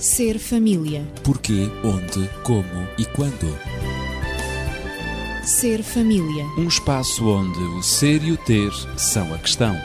Ser 0.00 0.38
família. 0.38 1.06
Porquê, 1.22 1.68
onde, 1.84 2.26
como 2.42 2.88
e 2.96 3.04
quando. 3.04 3.54
Ser 5.44 5.82
família. 5.82 6.46
Um 6.56 6.66
espaço 6.66 7.28
onde 7.28 7.58
o 7.58 7.82
ser 7.82 8.24
e 8.24 8.32
o 8.32 8.36
ter 8.38 8.72
são 8.96 9.34
a 9.34 9.36
questão. 9.36 9.76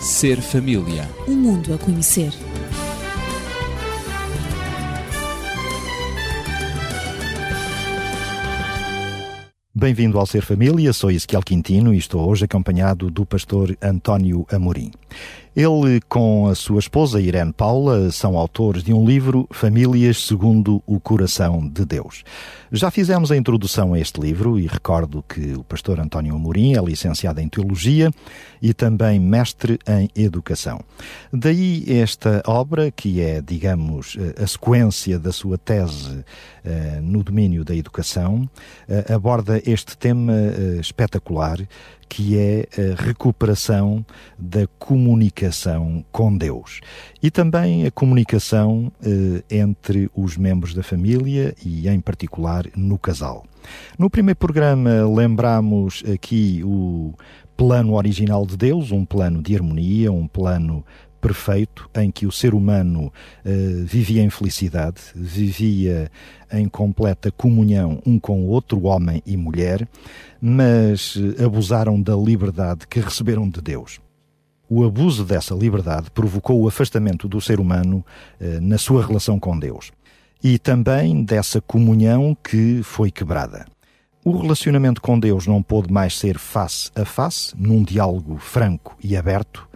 Ser 0.00 0.40
família. 0.40 1.10
Um 1.26 1.34
mundo 1.34 1.74
a 1.74 1.78
conhecer. 1.78 2.32
Bem-vindo 9.74 10.20
ao 10.20 10.26
Ser 10.26 10.42
Família, 10.42 10.92
sou 10.92 11.10
Ezequiel 11.10 11.42
Quintino 11.42 11.92
e 11.92 11.98
estou 11.98 12.28
hoje 12.28 12.44
acompanhado 12.44 13.10
do 13.10 13.26
pastor 13.26 13.76
António 13.82 14.46
Amorim. 14.52 14.92
Ele, 15.54 16.00
com 16.08 16.46
a 16.46 16.54
sua 16.54 16.78
esposa 16.78 17.20
Irene 17.20 17.52
Paula, 17.52 18.10
são 18.12 18.38
autores 18.38 18.84
de 18.84 18.92
um 18.92 19.04
livro 19.04 19.48
Famílias 19.50 20.24
segundo 20.24 20.80
o 20.86 21.00
Coração 21.00 21.68
de 21.68 21.84
Deus. 21.84 22.22
Já 22.70 22.88
fizemos 22.88 23.32
a 23.32 23.36
introdução 23.36 23.92
a 23.92 23.98
este 23.98 24.20
livro 24.20 24.60
e 24.60 24.68
recordo 24.68 25.24
que 25.28 25.54
o 25.54 25.64
pastor 25.64 25.98
António 25.98 26.36
Amorim 26.36 26.76
é 26.76 26.80
licenciado 26.80 27.40
em 27.40 27.48
Teologia 27.48 28.12
e 28.62 28.72
também 28.72 29.18
mestre 29.18 29.76
em 29.88 30.08
Educação. 30.14 30.80
Daí 31.32 31.84
esta 31.88 32.42
obra, 32.46 32.92
que 32.92 33.20
é, 33.20 33.42
digamos, 33.42 34.16
a 34.40 34.46
sequência 34.46 35.18
da 35.18 35.32
sua 35.32 35.58
tese 35.58 36.18
uh, 36.18 37.02
no 37.02 37.24
domínio 37.24 37.64
da 37.64 37.74
educação, 37.74 38.48
uh, 38.88 39.12
aborda 39.12 39.60
este 39.66 39.96
tema 39.96 40.32
espetacular 40.78 41.58
que 42.10 42.36
é 42.36 42.66
a 42.76 43.00
recuperação 43.00 44.04
da 44.36 44.66
comunicação 44.80 46.04
com 46.10 46.36
Deus 46.36 46.80
e 47.22 47.30
também 47.30 47.86
a 47.86 47.90
comunicação 47.92 48.90
eh, 49.00 49.44
entre 49.48 50.10
os 50.12 50.36
membros 50.36 50.74
da 50.74 50.82
família 50.82 51.54
e, 51.64 51.88
em 51.88 52.00
particular, 52.00 52.66
no 52.74 52.98
casal. 52.98 53.46
No 53.96 54.10
primeiro 54.10 54.38
programa, 54.38 55.06
lembramos 55.06 56.02
aqui 56.12 56.62
o 56.64 57.14
plano 57.56 57.94
original 57.94 58.44
de 58.44 58.56
Deus, 58.56 58.90
um 58.90 59.04
plano 59.04 59.40
de 59.40 59.54
harmonia, 59.54 60.10
um 60.10 60.26
plano 60.26 60.84
perfeito 61.20 61.88
em 61.94 62.10
que 62.10 62.26
o 62.26 62.32
ser 62.32 62.54
humano 62.54 63.12
uh, 63.44 63.84
vivia 63.84 64.22
em 64.22 64.30
felicidade, 64.30 65.00
vivia 65.14 66.10
em 66.52 66.68
completa 66.68 67.30
comunhão 67.30 68.00
um 68.04 68.18
com 68.18 68.40
o 68.42 68.48
outro, 68.48 68.82
homem 68.84 69.22
e 69.26 69.36
mulher, 69.36 69.86
mas 70.40 71.16
uh, 71.16 71.44
abusaram 71.44 72.00
da 72.00 72.16
liberdade 72.16 72.86
que 72.86 73.00
receberam 73.00 73.48
de 73.48 73.60
Deus. 73.60 74.00
O 74.68 74.84
abuso 74.84 75.24
dessa 75.24 75.54
liberdade 75.54 76.10
provocou 76.10 76.60
o 76.60 76.68
afastamento 76.68 77.28
do 77.28 77.40
ser 77.40 77.60
humano 77.60 78.04
uh, 78.40 78.60
na 78.60 78.78
sua 78.78 79.06
relação 79.06 79.38
com 79.38 79.58
Deus 79.58 79.92
e 80.42 80.58
também 80.58 81.22
dessa 81.22 81.60
comunhão 81.60 82.36
que 82.42 82.82
foi 82.82 83.10
quebrada. 83.10 83.66
O 84.22 84.36
relacionamento 84.36 85.00
com 85.00 85.18
Deus 85.18 85.46
não 85.46 85.62
pôde 85.62 85.90
mais 85.90 86.18
ser 86.18 86.38
face 86.38 86.90
a 86.94 87.06
face, 87.06 87.54
num 87.56 87.82
diálogo 87.82 88.36
franco 88.36 88.94
e 89.02 89.16
aberto, 89.16 89.66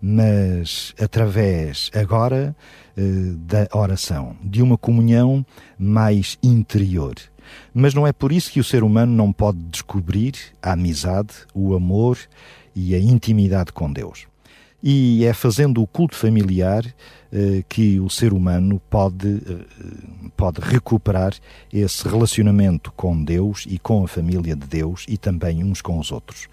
mas 0.00 0.94
através 0.98 1.90
agora 1.94 2.56
eh, 2.96 3.02
da 3.36 3.68
oração, 3.76 4.36
de 4.42 4.62
uma 4.62 4.78
comunhão 4.78 5.44
mais 5.78 6.38
interior. 6.42 7.14
Mas 7.74 7.94
não 7.94 8.06
é 8.06 8.12
por 8.12 8.32
isso 8.32 8.50
que 8.50 8.60
o 8.60 8.64
ser 8.64 8.82
humano 8.82 9.12
não 9.12 9.32
pode 9.32 9.58
descobrir 9.70 10.34
a 10.62 10.72
amizade, 10.72 11.34
o 11.54 11.74
amor 11.74 12.18
e 12.74 12.94
a 12.94 12.98
intimidade 12.98 13.72
com 13.72 13.92
Deus. 13.92 14.26
E 14.82 15.24
é 15.24 15.32
fazendo 15.32 15.82
o 15.82 15.86
culto 15.86 16.16
familiar 16.16 16.84
que 17.68 18.00
o 18.00 18.10
ser 18.10 18.32
humano 18.32 18.80
pode, 18.90 19.28
eh, 19.28 19.64
pode 20.36 20.60
recuperar 20.60 21.32
esse 21.72 22.06
relacionamento 22.08 22.92
com 22.96 23.22
Deus 23.22 23.66
e 23.68 23.78
com 23.78 24.02
a 24.04 24.08
família 24.08 24.56
de 24.56 24.66
Deus 24.66 25.04
e 25.08 25.16
também 25.16 25.62
uns 25.62 25.80
com 25.80 25.98
os 25.98 26.10
outros. 26.10 26.48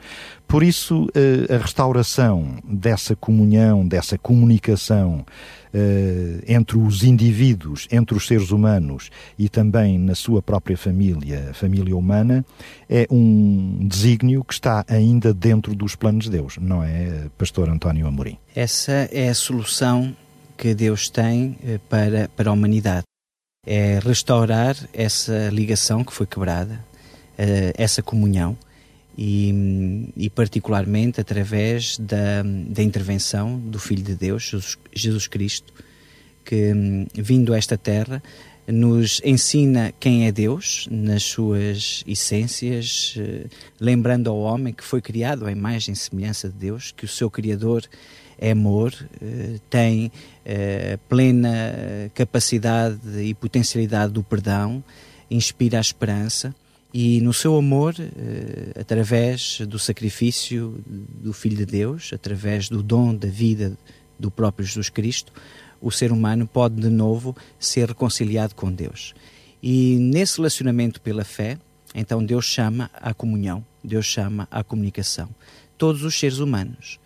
Por 0.48 0.62
isso, 0.64 1.10
eh, 1.16 1.54
a 1.54 1.58
restauração 1.58 2.60
dessa 2.64 3.16
comunhão, 3.16 3.88
dessa 3.88 4.18
comunicação 4.18 5.26
entre 6.48 6.76
os 6.76 7.04
indivíduos, 7.04 7.88
entre 7.92 8.18
os 8.18 8.26
seres 8.26 8.50
humanos 8.50 9.12
e 9.38 9.48
também 9.48 10.00
na 10.00 10.16
sua 10.16 10.42
própria 10.42 10.76
família, 10.76 11.50
a 11.52 11.54
família 11.54 11.96
humana, 11.96 12.44
é 12.90 13.06
um 13.12 13.86
desígnio 13.88 14.44
que 14.44 14.54
está 14.54 14.84
ainda 14.88 15.36
dentro 15.36 15.76
dos 15.76 15.94
planos 15.94 16.24
de 16.24 16.32
Deus, 16.32 16.58
não 16.60 16.82
é, 16.82 17.28
Pastor 17.38 17.70
António 17.70 18.08
Amorim? 18.08 18.40
Essa 18.56 19.08
é 19.12 19.30
a 19.30 19.36
solução 19.36 20.16
que 20.58 20.74
Deus 20.74 21.10
tem 21.10 21.58
eh, 21.64 21.80
para, 21.88 22.30
para 22.36 22.50
a 22.50 22.54
humanidade. 22.54 23.04
É 23.66 24.00
restaurar 24.00 24.76
essa 24.94 25.50
ligação 25.50 26.04
que 26.04 26.14
foi 26.14 26.26
quebrada, 26.26 26.84
eh, 27.38 27.74
essa 27.78 28.02
comunhão, 28.02 28.58
e, 29.18 30.12
e 30.16 30.30
particularmente 30.30 31.20
através 31.20 31.98
da, 31.98 32.44
da 32.44 32.84
intervenção 32.84 33.58
do 33.60 33.80
Filho 33.80 34.04
de 34.04 34.16
Deus, 34.16 34.44
Jesus, 34.44 34.78
Jesus 34.94 35.28
Cristo, 35.28 35.74
que 36.46 36.72
vindo 37.16 37.54
a 37.54 37.58
esta 37.58 37.78
terra 37.78 38.22
nos 38.68 39.22
ensina 39.24 39.94
quem 39.98 40.28
é 40.28 40.32
Deus 40.32 40.88
nas 40.92 41.24
suas 41.24 42.04
essências, 42.06 43.16
eh, 43.18 43.46
lembrando 43.80 44.30
ao 44.30 44.40
homem 44.40 44.74
que 44.74 44.84
foi 44.84 45.02
criado 45.02 45.46
à 45.46 45.52
imagem 45.52 45.94
e 45.94 45.96
semelhança 45.96 46.50
de 46.50 46.56
Deus, 46.56 46.92
que 46.92 47.06
o 47.06 47.08
seu 47.08 47.32
Criador 47.32 47.84
amor, 48.42 48.94
eh, 49.22 49.60
tem 49.70 50.12
eh, 50.46 50.98
plena 51.10 52.12
capacidade 52.14 53.00
e 53.22 53.34
potencialidade 53.34 54.14
do 54.14 54.24
perdão, 54.24 54.84
inspira 55.30 55.78
a 55.78 55.82
esperança 55.82 56.54
e 56.94 57.20
no 57.22 57.34
seu 57.34 57.56
amor, 57.56 57.96
eh, 58.00 58.80
através 58.80 59.60
do 59.62 59.78
sacrifício 59.78 60.84
do 60.88 61.34
Filho 61.34 61.58
de 61.58 61.66
Deus, 61.66 62.12
através 62.14 62.70
do 62.70 62.82
dom 62.82 63.14
da 63.14 63.28
vida 63.28 63.78
do 64.18 64.32
próprio 64.32 64.66
Jesus 64.66 64.90
Cristo, 64.90 65.34
o 65.82 65.92
ser 65.92 66.12
humano 66.12 66.48
pode 66.48 66.82
de 66.82 66.90
novo 66.90 67.36
ser 67.60 67.90
reconciliado 67.90 68.56
com 68.56 68.72
Deus. 68.72 69.14
E 69.62 69.98
nesse 70.00 70.38
relacionamento 70.38 71.02
pela 71.02 71.24
fé, 71.24 71.58
então 71.94 72.24
Deus 72.24 72.46
chama 72.46 72.90
à 72.94 73.14
comunhão, 73.14 73.66
Deus 73.84 74.06
chama 74.06 74.48
à 74.50 74.64
comunicação. 74.64 75.30
Todos 75.78 76.04
os 76.04 76.18
seres 76.18 76.40
humanos 76.40 77.00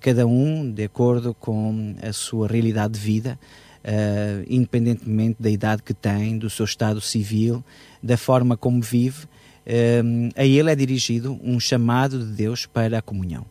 cada 0.00 0.26
um 0.26 0.70
de 0.70 0.84
acordo 0.84 1.34
com 1.34 1.94
a 2.02 2.12
sua 2.12 2.48
realidade 2.48 2.94
de 2.94 3.00
vida, 3.00 3.38
uh, 3.84 4.44
independentemente 4.48 5.36
da 5.38 5.50
idade 5.50 5.82
que 5.82 5.92
tem, 5.92 6.38
do 6.38 6.48
seu 6.48 6.64
estado 6.64 7.00
civil, 7.00 7.62
da 8.02 8.16
forma 8.16 8.56
como 8.56 8.80
vive, 8.80 9.24
uh, 9.24 10.32
a 10.36 10.44
ele 10.44 10.70
é 10.70 10.74
dirigido 10.74 11.38
um 11.42 11.60
chamado 11.60 12.18
de 12.18 12.32
Deus 12.32 12.66
para 12.66 12.98
a 12.98 13.02
comunhão. 13.02 13.44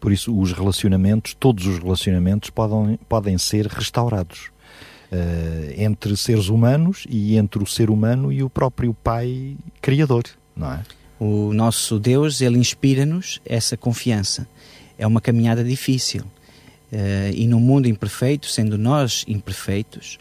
Por 0.00 0.12
isso, 0.12 0.36
os 0.38 0.52
relacionamentos, 0.52 1.34
todos 1.34 1.66
os 1.66 1.78
relacionamentos, 1.78 2.50
podem, 2.50 2.98
podem 3.08 3.38
ser 3.38 3.66
restaurados. 3.66 4.52
Uh, 5.12 5.72
entre 5.76 6.16
seres 6.16 6.48
humanos 6.48 7.04
e 7.08 7.36
entre 7.36 7.62
o 7.62 7.66
ser 7.66 7.88
humano 7.88 8.32
e 8.32 8.42
o 8.42 8.50
próprio 8.50 8.92
Pai 8.94 9.56
Criador, 9.80 10.24
não 10.56 10.72
é? 10.72 10.82
O 11.20 11.52
nosso 11.52 12.00
Deus, 12.00 12.40
ele 12.40 12.58
inspira-nos 12.58 13.40
essa 13.44 13.76
confiança 13.76 14.48
é 14.98 15.06
uma 15.06 15.20
caminhada 15.20 15.64
difícil. 15.64 16.22
Uh, 16.92 17.34
e 17.34 17.46
no 17.48 17.58
mundo 17.58 17.88
imperfeito, 17.88 18.48
sendo 18.48 18.78
nós 18.78 19.24
imperfeitos, 19.26 20.18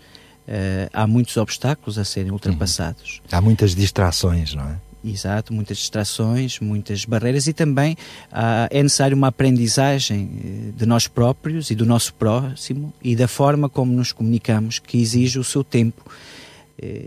uh, 0.47 0.89
há 0.91 1.05
muitos 1.05 1.37
obstáculos 1.37 1.99
a 1.99 2.03
serem 2.03 2.31
ultrapassados. 2.31 3.21
Uhum. 3.31 3.37
Há 3.37 3.41
muitas 3.41 3.75
distrações, 3.75 4.55
não 4.55 4.63
é? 4.63 4.77
Exato, 5.05 5.53
muitas 5.53 5.77
distrações, 5.77 6.59
muitas 6.61 7.03
barreiras 7.03 7.45
e 7.45 7.53
também 7.53 7.93
uh, 8.31 8.67
é 8.69 8.81
necessário 8.81 9.17
uma 9.17 9.27
aprendizagem 9.27 10.31
eh, 10.33 10.71
de 10.77 10.85
nós 10.85 11.09
próprios 11.09 11.69
e 11.69 11.75
do 11.75 11.85
nosso 11.85 12.13
próximo 12.13 12.93
e 13.03 13.13
da 13.13 13.27
forma 13.27 13.67
como 13.67 13.91
nos 13.91 14.13
comunicamos 14.13 14.79
que 14.79 14.97
exige 14.97 15.37
o 15.37 15.43
seu 15.43 15.63
tempo. 15.63 16.09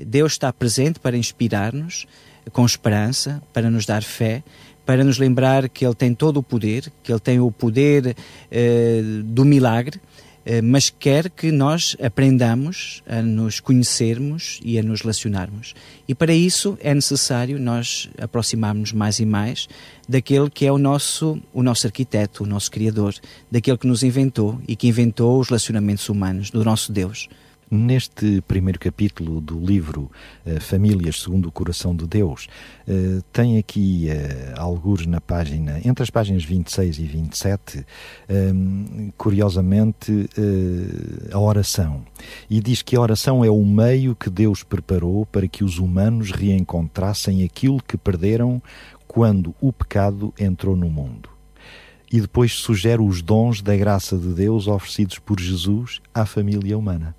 Deus 0.07 0.33
está 0.33 0.51
presente 0.53 0.99
para 1.01 1.17
inspirar-nos 1.19 2.07
com 2.53 2.65
esperança, 2.65 3.43
para 3.53 3.71
nos 3.71 3.85
dar 3.85 4.03
fé, 4.03 4.43
para 4.87 5.03
nos 5.03 5.19
lembrar 5.19 5.69
que 5.69 5.85
Ele 5.85 5.95
tem 5.95 6.15
todo 6.15 6.39
o 6.39 6.43
poder, 6.43 6.91
que 7.03 7.13
Ele 7.13 7.21
tem 7.21 7.41
o 7.41 7.51
poder 7.51 8.17
eh, 8.51 9.03
do 9.25 9.45
milagre, 9.45 10.01
eh, 10.45 10.63
mas 10.63 10.89
quer 10.89 11.29
que 11.29 11.51
nós 11.51 11.97
aprendamos 12.01 13.03
a 13.05 13.21
nos 13.21 13.59
conhecermos 13.59 14.61
e 14.65 14.79
a 14.79 14.83
nos 14.85 15.01
relacionarmos. 15.01 15.75
E 16.07 16.15
para 16.15 16.33
isso 16.33 16.79
é 16.81 16.95
necessário 16.95 17.59
nós 17.59 18.09
aproximarmos 18.17 18.93
mais 18.93 19.19
e 19.19 19.27
mais 19.27 19.69
daquele 20.09 20.49
que 20.49 20.65
é 20.65 20.71
o 20.71 20.79
nosso, 20.79 21.43
o 21.53 21.65
nosso 21.65 21.89
arquiteto, 21.89 22.45
o 22.45 22.47
nosso 22.47 22.71
criador, 22.71 23.13
daquele 23.51 23.77
que 23.77 23.89
nos 23.89 24.05
inventou 24.05 24.61
e 24.69 24.77
que 24.77 24.87
inventou 24.87 25.41
os 25.41 25.49
relacionamentos 25.49 26.09
humanos, 26.09 26.49
do 26.49 26.65
nosso 26.65 26.93
Deus. 26.93 27.29
Neste 27.69 28.41
primeiro 28.43 28.79
capítulo 28.79 29.41
do 29.41 29.59
livro 29.59 30.09
uh, 30.47 30.61
Famílias 30.61 31.21
segundo 31.21 31.49
o 31.49 31.53
Coração 31.53 31.97
de 31.97 32.07
Deus, 32.07 32.47
uh, 32.87 33.21
tem 33.33 33.59
aqui, 33.59 34.07
uh, 34.09 34.61
alguns 34.61 35.05
na 35.05 35.21
página, 35.21 35.81
entre 35.85 36.05
as 36.05 36.09
páginas 36.09 36.45
26 36.45 37.01
e 37.01 37.03
27, 37.03 37.85
um, 38.55 39.11
curiosamente, 39.19 40.31
a 41.33 41.41
oração. 41.41 42.05
E 42.49 42.61
diz 42.61 42.83
que 42.83 42.95
a 42.95 43.01
oração 43.01 43.45
é 43.45 43.51
o 43.51 43.65
meio 43.65 44.15
que 44.15 44.31
Deus 44.31 44.63
preparou 44.63 45.27
para 45.27 45.49
que 45.49 45.65
os 45.65 45.79
humanos 45.81 46.31
reencontrassem 46.31 47.43
aquilo 47.43 47.83
que 47.83 47.97
perderam 47.97 48.63
quando 49.09 49.53
o 49.61 49.73
pecado 49.73 50.33
entrou 50.39 50.77
no 50.77 50.89
mundo. 50.89 51.29
E 52.13 52.21
depois 52.21 52.53
sugere 52.53 53.03
os 53.03 53.23
dons 53.23 53.61
da 53.61 53.77
graça 53.77 54.17
de 54.17 54.29
Deus 54.29 54.69
oferecidos 54.69 55.19
por 55.19 55.41
Jesus 55.41 56.01
à 56.15 56.25
família 56.25 56.79
humana 56.79 57.17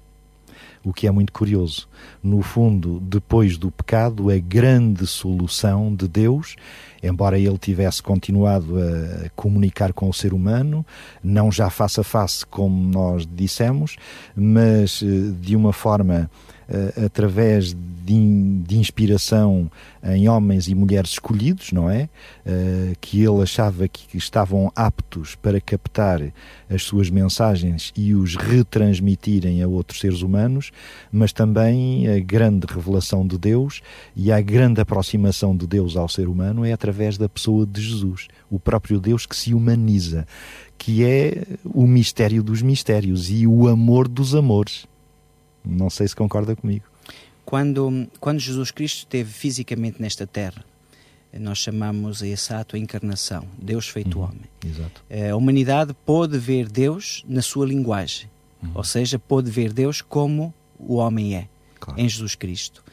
o 0.88 0.94
que 0.94 1.06
é 1.06 1.12
muito 1.12 1.34
curioso. 1.34 1.86
No 2.24 2.42
fundo, 2.42 3.02
depois 3.02 3.58
do 3.58 3.70
pecado, 3.70 4.30
a 4.30 4.38
grande 4.38 5.06
solução 5.06 5.94
de 5.94 6.08
Deus, 6.08 6.56
embora 7.04 7.38
ele 7.38 7.58
tivesse 7.58 8.02
continuado 8.02 8.76
a 8.80 9.30
comunicar 9.36 9.92
com 9.92 10.08
o 10.08 10.14
ser 10.14 10.34
humano, 10.34 10.86
não 11.22 11.52
já 11.52 11.70
face 11.70 12.00
a 12.00 12.04
face, 12.04 12.46
como 12.46 12.90
nós 12.90 13.28
dissemos, 13.30 13.98
mas 14.34 15.04
eh, 15.04 15.34
de 15.42 15.58
uma 15.58 15.74
forma 15.74 16.32
uh, 16.70 17.06
através 17.06 17.74
de, 17.74 18.64
de, 18.66 18.78
inspiração 18.78 19.70
em 20.04 20.30
homens 20.30 20.68
e 20.68 20.76
mulheres 20.76 21.12
escolhidos, 21.12 21.74
não 21.74 21.90
é? 21.90 22.08
Uh, 22.46 22.96
que 23.02 23.22
ele 23.22 23.42
achava 23.42 23.88
que 23.88 24.18
estavam 24.18 24.72
aptos 24.76 25.36
para 25.36 25.60
captar 25.60 26.22
as 26.70 26.84
suas 26.84 27.10
mensagens 27.10 27.92
e 27.96 28.14
os 28.14 28.36
retransmitirem 28.36 29.62
a 29.62 29.68
outros 29.68 30.00
seres 30.00 30.22
humanos, 30.22 30.72
mas 31.12 31.34
também 31.34 32.08
a 32.08 32.20
grande 32.20 32.66
revelação 32.68 33.28
de 33.28 33.38
Deus 33.38 33.82
e 34.16 34.32
a 34.32 34.40
grande 34.40 34.80
aproximação 34.80 35.56
de 35.56 35.68
Deus 35.68 35.98
ao 35.98 36.08
ser 36.08 36.28
humano 36.28 36.64
é 36.64 36.72
através 36.72 37.18
da 37.18 37.28
pessoa 37.28 37.66
de 37.66 37.82
Jesus, 37.82 38.28
o 38.50 38.60
próprio 38.60 39.00
Deus 39.00 39.26
que 39.26 39.36
se 39.36 39.54
humaniza, 39.54 40.26
que 40.78 41.04
é 41.04 41.44
o 41.66 41.86
mistério 41.86 42.42
dos 42.42 42.62
mistérios 42.62 43.30
e 43.30 43.46
o 43.46 43.68
amor 43.68 44.08
dos 44.08 44.34
amores. 44.34 44.86
Não 45.68 45.90
sei 45.90 46.08
se 46.08 46.16
concorda 46.16 46.56
comigo. 46.56 46.86
Quando, 47.46 48.08
quando 48.20 48.40
Jesus 48.40 48.72
Cristo 48.72 49.00
esteve 49.00 49.32
fisicamente 49.32 50.02
nesta 50.02 50.28
terra, 50.28 50.66
nós 51.40 51.60
chamamos 51.60 52.22
a 52.22 52.28
esse 52.28 52.54
ato 52.54 52.76
a 52.76 52.80
encarnação, 52.80 53.48
Deus 53.58 53.88
feito 53.88 54.18
uhum, 54.18 54.26
homem. 54.26 54.42
Exato. 54.66 55.04
A 55.32 55.36
humanidade 55.36 55.96
pôde 56.06 56.38
ver 56.38 56.68
Deus 56.68 57.24
na 57.28 57.42
sua 57.42 57.66
linguagem, 57.66 58.30
uhum. 58.64 58.72
ou 58.76 58.84
seja, 58.84 59.20
pôde 59.20 59.52
ver 59.52 59.72
Deus 59.72 60.02
como 60.02 60.54
o 60.80 60.96
homem 60.96 61.36
é, 61.36 61.48
claro. 61.80 62.00
em 62.00 62.08
Jesus 62.08 62.36
Cristo. 62.36 62.84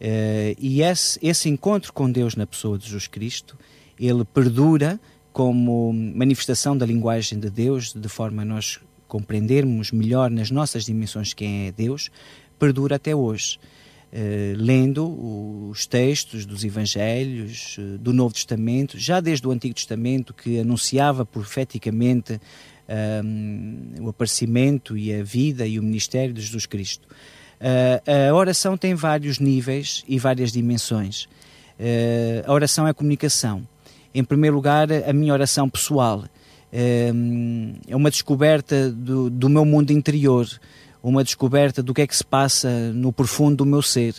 Uh, 0.00 0.56
e 0.58 0.82
esse, 0.82 1.18
esse 1.22 1.48
encontro 1.48 1.92
com 1.92 2.10
Deus 2.10 2.34
na 2.34 2.46
pessoa 2.46 2.78
de 2.78 2.84
Jesus 2.86 3.06
Cristo, 3.06 3.56
ele 3.98 4.24
perdura 4.24 4.98
como 5.32 5.92
manifestação 5.92 6.76
da 6.76 6.86
linguagem 6.86 7.38
de 7.38 7.50
Deus, 7.50 7.92
de 7.92 8.08
forma 8.08 8.42
a 8.42 8.44
nós 8.44 8.80
compreendermos 9.10 9.90
melhor 9.90 10.30
nas 10.30 10.50
nossas 10.50 10.84
dimensões 10.84 11.34
quem 11.34 11.66
é 11.66 11.72
Deus, 11.72 12.10
perdura 12.58 12.96
até 12.96 13.14
hoje. 13.14 13.58
Uh, 14.12 14.56
lendo 14.56 15.70
os 15.70 15.86
textos 15.86 16.44
dos 16.44 16.64
Evangelhos, 16.64 17.76
uh, 17.78 17.96
do 17.98 18.12
Novo 18.12 18.34
Testamento, 18.34 18.98
já 18.98 19.20
desde 19.20 19.46
o 19.46 19.52
Antigo 19.52 19.74
Testamento, 19.74 20.34
que 20.34 20.58
anunciava 20.58 21.24
profeticamente 21.24 22.34
uh, 22.34 24.02
o 24.02 24.08
aparecimento 24.08 24.96
e 24.96 25.14
a 25.14 25.22
vida 25.22 25.64
e 25.64 25.78
o 25.78 25.82
ministério 25.82 26.34
de 26.34 26.40
Jesus 26.40 26.66
Cristo. 26.66 27.06
a 28.30 28.34
oração 28.34 28.76
tem 28.76 28.94
vários 28.94 29.38
níveis 29.38 30.02
e 30.08 30.18
várias 30.18 30.50
dimensões. 30.50 31.28
a 32.46 32.52
oração 32.52 32.88
é 32.88 32.92
comunicação. 32.92 33.62
Em 34.12 34.24
primeiro 34.24 34.56
lugar, 34.56 34.88
a 34.92 35.12
minha 35.12 35.32
oração 35.32 35.68
pessoal 35.68 36.24
é 36.72 37.96
uma 37.96 38.10
descoberta 38.10 38.90
do, 38.90 39.28
do 39.28 39.48
meu 39.48 39.64
mundo 39.64 39.90
interior, 39.90 40.46
uma 41.02 41.24
descoberta 41.24 41.82
do 41.82 41.92
que 41.92 42.02
é 42.02 42.06
que 42.06 42.16
se 42.16 42.24
passa 42.24 42.92
no 42.92 43.12
profundo 43.12 43.56
do 43.56 43.66
meu 43.66 43.82
ser. 43.82 44.14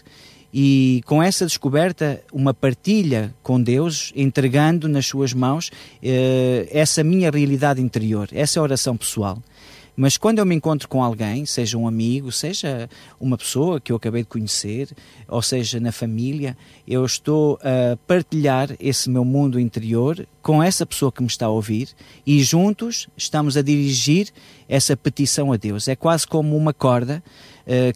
E 0.54 1.02
com 1.06 1.24
essa 1.24 1.46
descoberta, 1.46 2.22
uma 2.32 2.54
partilha 2.54 3.34
com 3.42 3.62
Deus, 3.62 4.12
entregando 4.14 4.90
nas 4.90 5.06
suas 5.06 5.34
mãos 5.34 5.72
eh, 6.04 6.68
essa 6.70 7.04
minha 7.04 7.32
realidade 7.32 7.82
interior, 7.82 8.28
essa 8.34 8.60
é 8.60 8.62
oração 8.62 8.98
pessoal. 8.98 9.42
Mas 9.96 10.18
quando 10.18 10.40
eu 10.40 10.46
me 10.46 10.56
encontro 10.56 10.88
com 10.88 11.04
alguém, 11.04 11.46
seja 11.46 11.78
um 11.78 11.88
amigo, 11.88 12.32
seja 12.32 12.90
uma 13.20 13.38
pessoa 13.38 13.80
que 13.80 13.92
eu 13.92 13.98
acabei 13.98 14.24
de 14.24 14.30
conhecer, 14.30 14.90
ou 15.28 15.42
seja 15.42 15.80
na 15.80 15.92
família, 15.92 16.58
eu 16.88 17.06
estou 17.06 17.60
a 17.62 17.98
partilhar 18.08 18.76
esse 18.80 19.10
meu 19.10 19.26
mundo 19.26 19.60
interior 19.60 20.26
com 20.42 20.64
essa 20.64 20.86
pessoa 20.86 21.12
que 21.12 21.22
me 21.22 21.28
está 21.28 21.46
a 21.46 21.50
ouvir 21.50 21.90
e 22.26 22.42
juntos 22.42 23.08
estamos 23.18 23.58
a 23.58 23.62
dirigir 23.62 24.30
essa 24.68 24.96
petição 24.96 25.52
a 25.52 25.58
Deus. 25.58 25.88
É 25.88 25.96
quase 25.96 26.26
como 26.26 26.56
uma 26.56 26.74
corda, 26.74 27.22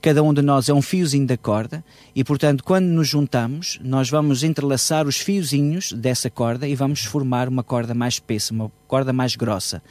cada 0.01 0.21
um 0.23 0.33
de 0.33 0.41
nós 0.41 0.69
é 0.69 0.73
um 0.73 0.81
fiozinho 0.81 1.25
da 1.25 1.37
corda 1.37 1.83
e, 2.15 2.23
portanto, 2.23 2.63
quando 2.63 2.85
nos 2.85 3.07
juntamos, 3.07 3.79
nós 3.83 4.09
vamos 4.09 4.43
entrelaçar 4.43 5.07
os 5.07 5.17
fiozinhos 5.17 5.91
dessa 5.93 6.29
corda 6.29 6.67
e 6.67 6.75
vamos 6.75 7.03
formar 7.03 7.47
uma 7.47 7.63
corda 7.63 7.93
mais 7.93 8.15
espessa, 8.15 8.53
uma 8.53 8.71
corda 8.87 9.11
mais 9.11 9.35
grossa. 9.35 9.81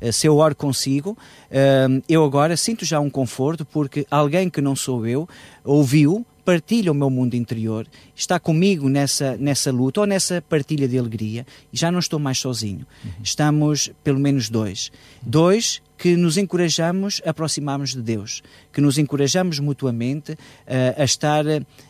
Uh, 0.00 0.12
se 0.12 0.26
eu 0.26 0.36
oro 0.36 0.54
consigo, 0.54 1.10
uh, 1.10 2.02
eu 2.08 2.24
agora 2.24 2.56
sinto 2.56 2.84
já 2.84 3.00
um 3.00 3.10
conforto 3.10 3.64
porque 3.64 4.06
alguém 4.10 4.48
que 4.48 4.60
não 4.60 4.74
sou 4.74 5.06
eu 5.06 5.28
ouviu 5.64 6.24
partilha 6.44 6.90
o 6.90 6.94
meu 6.94 7.10
mundo 7.10 7.34
interior, 7.34 7.86
está 8.16 8.40
comigo 8.40 8.88
nessa, 8.88 9.36
nessa 9.36 9.70
luta 9.70 10.00
ou 10.00 10.06
nessa 10.06 10.40
partilha 10.40 10.88
de 10.88 10.98
alegria 10.98 11.46
e 11.70 11.76
já 11.76 11.92
não 11.92 11.98
estou 11.98 12.18
mais 12.18 12.38
sozinho. 12.38 12.86
Uhum. 13.04 13.10
Estamos 13.22 13.92
pelo 14.02 14.18
menos 14.18 14.48
dois. 14.48 14.90
Dois 15.20 15.82
que 15.98 16.16
nos 16.16 16.38
encorajamos 16.38 17.20
a 17.26 17.30
aproximarmos 17.30 17.90
de 17.90 18.00
Deus, 18.00 18.42
que 18.72 18.80
nos 18.80 18.96
encorajamos 18.98 19.58
mutuamente 19.58 20.32
uh, 20.32 20.36
a 20.96 21.04
estar 21.04 21.44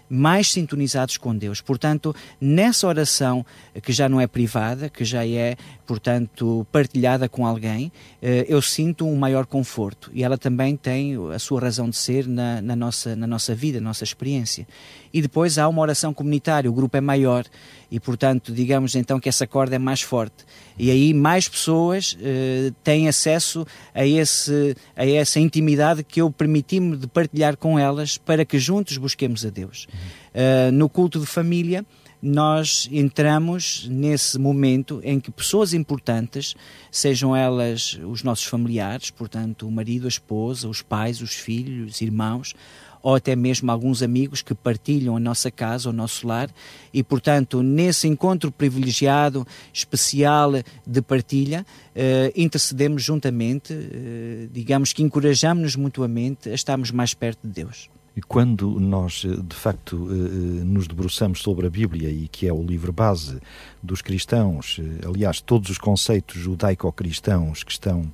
mais 0.08 0.50
sintonizados 0.50 1.18
com 1.18 1.36
Deus. 1.36 1.60
Portanto, 1.60 2.16
nessa 2.40 2.86
oração 2.86 3.44
que 3.82 3.92
já 3.92 4.08
não 4.08 4.18
é 4.18 4.26
privada, 4.26 4.88
que 4.88 5.04
já 5.04 5.26
é, 5.26 5.54
portanto, 5.86 6.66
partilhada 6.72 7.28
com 7.28 7.46
alguém, 7.46 7.88
uh, 7.88 8.26
eu 8.48 8.62
sinto 8.62 9.06
um 9.06 9.14
maior 9.14 9.44
conforto 9.44 10.10
e 10.14 10.24
ela 10.24 10.38
também 10.38 10.74
tem 10.74 11.14
a 11.34 11.38
sua 11.38 11.60
razão 11.60 11.90
de 11.90 11.96
ser 11.96 12.26
na, 12.26 12.62
na, 12.62 12.74
nossa, 12.74 13.14
na 13.14 13.26
nossa 13.26 13.54
vida, 13.54 13.78
na 13.78 13.90
nossa 13.90 14.04
experiência. 14.04 14.66
E 15.12 15.22
depois 15.22 15.58
há 15.58 15.68
uma 15.68 15.80
oração 15.82 16.12
comunitária, 16.12 16.70
o 16.70 16.72
grupo 16.72 16.96
é 16.96 17.00
maior 17.00 17.44
e, 17.90 17.98
portanto, 17.98 18.52
digamos 18.52 18.94
então 18.94 19.18
que 19.18 19.28
essa 19.28 19.46
corda 19.46 19.76
é 19.76 19.78
mais 19.78 20.02
forte. 20.02 20.44
E 20.78 20.90
aí 20.90 21.14
mais 21.14 21.48
pessoas 21.48 22.12
uh, 22.14 22.72
têm 22.84 23.08
acesso 23.08 23.66
a, 23.94 24.06
esse, 24.06 24.76
a 24.94 25.06
essa 25.06 25.40
intimidade 25.40 26.04
que 26.04 26.20
eu 26.20 26.30
permiti-me 26.30 26.96
de 26.96 27.06
partilhar 27.06 27.56
com 27.56 27.78
elas 27.78 28.18
para 28.18 28.44
que 28.44 28.58
juntos 28.58 28.96
busquemos 28.96 29.44
a 29.44 29.50
Deus. 29.50 29.86
Uh, 30.34 30.70
no 30.72 30.88
culto 30.88 31.18
de 31.18 31.26
família, 31.26 31.84
nós 32.20 32.88
entramos 32.90 33.86
nesse 33.88 34.38
momento 34.38 35.00
em 35.04 35.20
que 35.20 35.30
pessoas 35.30 35.72
importantes, 35.72 36.54
sejam 36.90 37.34
elas 37.34 37.98
os 38.04 38.22
nossos 38.22 38.44
familiares, 38.44 39.10
portanto, 39.10 39.66
o 39.66 39.70
marido, 39.70 40.06
a 40.06 40.08
esposa, 40.08 40.68
os 40.68 40.82
pais, 40.82 41.20
os 41.20 41.34
filhos, 41.34 41.92
os 41.92 42.00
irmãos, 42.00 42.54
ou 43.02 43.14
até 43.14 43.34
mesmo 43.36 43.70
alguns 43.70 44.02
amigos 44.02 44.42
que 44.42 44.54
partilham 44.54 45.16
a 45.16 45.20
nossa 45.20 45.50
casa, 45.50 45.90
o 45.90 45.92
nosso 45.92 46.26
lar, 46.26 46.50
e 46.92 47.02
portanto, 47.02 47.62
nesse 47.62 48.08
encontro 48.08 48.50
privilegiado, 48.50 49.46
especial 49.72 50.52
de 50.86 51.02
partilha, 51.02 51.66
eh, 51.94 52.32
intercedemos 52.36 53.02
juntamente, 53.02 53.72
eh, 53.72 54.48
digamos 54.52 54.92
que 54.92 55.02
encorajamos-nos 55.02 55.76
mutuamente 55.76 56.48
a 56.50 56.54
estarmos 56.54 56.90
mais 56.90 57.14
perto 57.14 57.46
de 57.46 57.52
Deus. 57.52 57.90
E 58.18 58.20
quando 58.20 58.80
nós, 58.80 59.24
eh, 59.24 59.28
de 59.28 59.54
facto, 59.54 60.08
eh, 60.10 60.12
eh, 60.12 60.64
nos 60.64 60.88
debruçamos 60.88 61.40
sobre 61.40 61.68
a 61.68 61.70
Bíblia 61.70 62.10
e 62.10 62.26
que 62.26 62.48
é 62.48 62.52
o 62.52 62.64
livro 62.64 62.92
base 62.92 63.38
dos 63.80 64.02
cristãos, 64.02 64.80
aliás, 65.06 65.40
todos 65.40 65.70
os 65.70 65.78
conceitos 65.78 66.36
judaico-cristãos 66.36 67.62
que 67.62 67.70
estão 67.70 68.12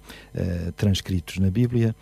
transcritos 0.77 1.39
na 1.39 1.51
Bíblia, 1.51 1.97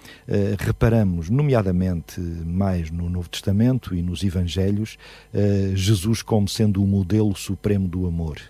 reparamos, 0.58 1.30
nomeadamente 1.30 2.20
mais 2.20 2.90
no 2.90 3.08
Novo 3.08 3.28
Testamento 3.28 3.94
e 3.94 4.02
nos 4.02 4.24
Evangelhos, 4.24 4.98
Jesus 5.74 6.22
como 6.22 6.48
sendo 6.48 6.82
o 6.82 6.86
modelo 6.88 7.36
supremo 7.36 7.86
do 7.86 8.04
amor. 8.04 8.40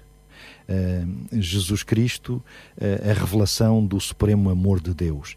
Jesus 1.32 1.82
Cristo, 1.82 2.42
a 2.80 3.12
revelação 3.12 3.84
do 3.84 4.00
supremo 4.00 4.48
amor 4.50 4.80
de 4.80 4.94
Deus 4.94 5.34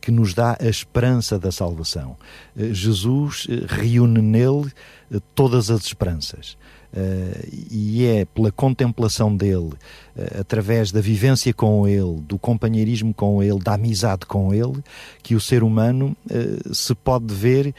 que 0.00 0.10
nos 0.10 0.34
dá 0.34 0.56
a 0.60 0.66
esperança 0.66 1.38
da 1.38 1.52
salvação. 1.52 2.16
Eh, 2.56 2.72
Jesus 2.72 3.46
eh, 3.48 3.66
reúne 3.68 4.20
nele 4.22 4.70
eh, 5.12 5.20
todas 5.34 5.70
as 5.70 5.84
esperanças. 5.84 6.56
Uh, 6.90 7.46
e 7.70 8.06
é 8.06 8.24
pela 8.24 8.50
contemplação 8.50 9.36
dele, 9.36 9.74
uh, 10.16 10.40
através 10.40 10.90
da 10.90 11.02
vivência 11.02 11.52
com 11.52 11.86
ele, 11.86 12.18
do 12.22 12.38
companheirismo 12.38 13.12
com 13.12 13.42
ele, 13.42 13.58
da 13.58 13.74
amizade 13.74 14.24
com 14.24 14.54
ele, 14.54 14.82
que 15.22 15.34
o 15.34 15.40
ser 15.40 15.62
humano 15.62 16.16
uh, 16.24 16.74
se 16.74 16.94
pode 16.94 17.34
ver 17.34 17.74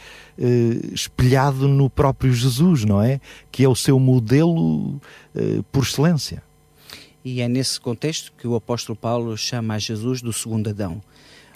espelhado 0.94 1.68
no 1.68 1.90
próprio 1.90 2.32
Jesus, 2.32 2.86
não 2.86 3.02
é? 3.02 3.20
Que 3.52 3.64
é 3.64 3.68
o 3.68 3.76
seu 3.76 4.00
modelo 4.00 5.02
por 5.72 5.84
excelência. 5.84 6.44
E 7.24 7.42
é 7.42 7.48
nesse 7.48 7.80
contexto 7.80 8.32
que 8.38 8.48
o 8.48 8.56
apóstolo 8.56 8.96
Paulo 8.96 9.38
chama 9.38 9.76
a 9.76 9.80
Jesus 9.80 10.22
do 10.22 10.32
segundo 10.32 10.70
Adão. 10.70 11.02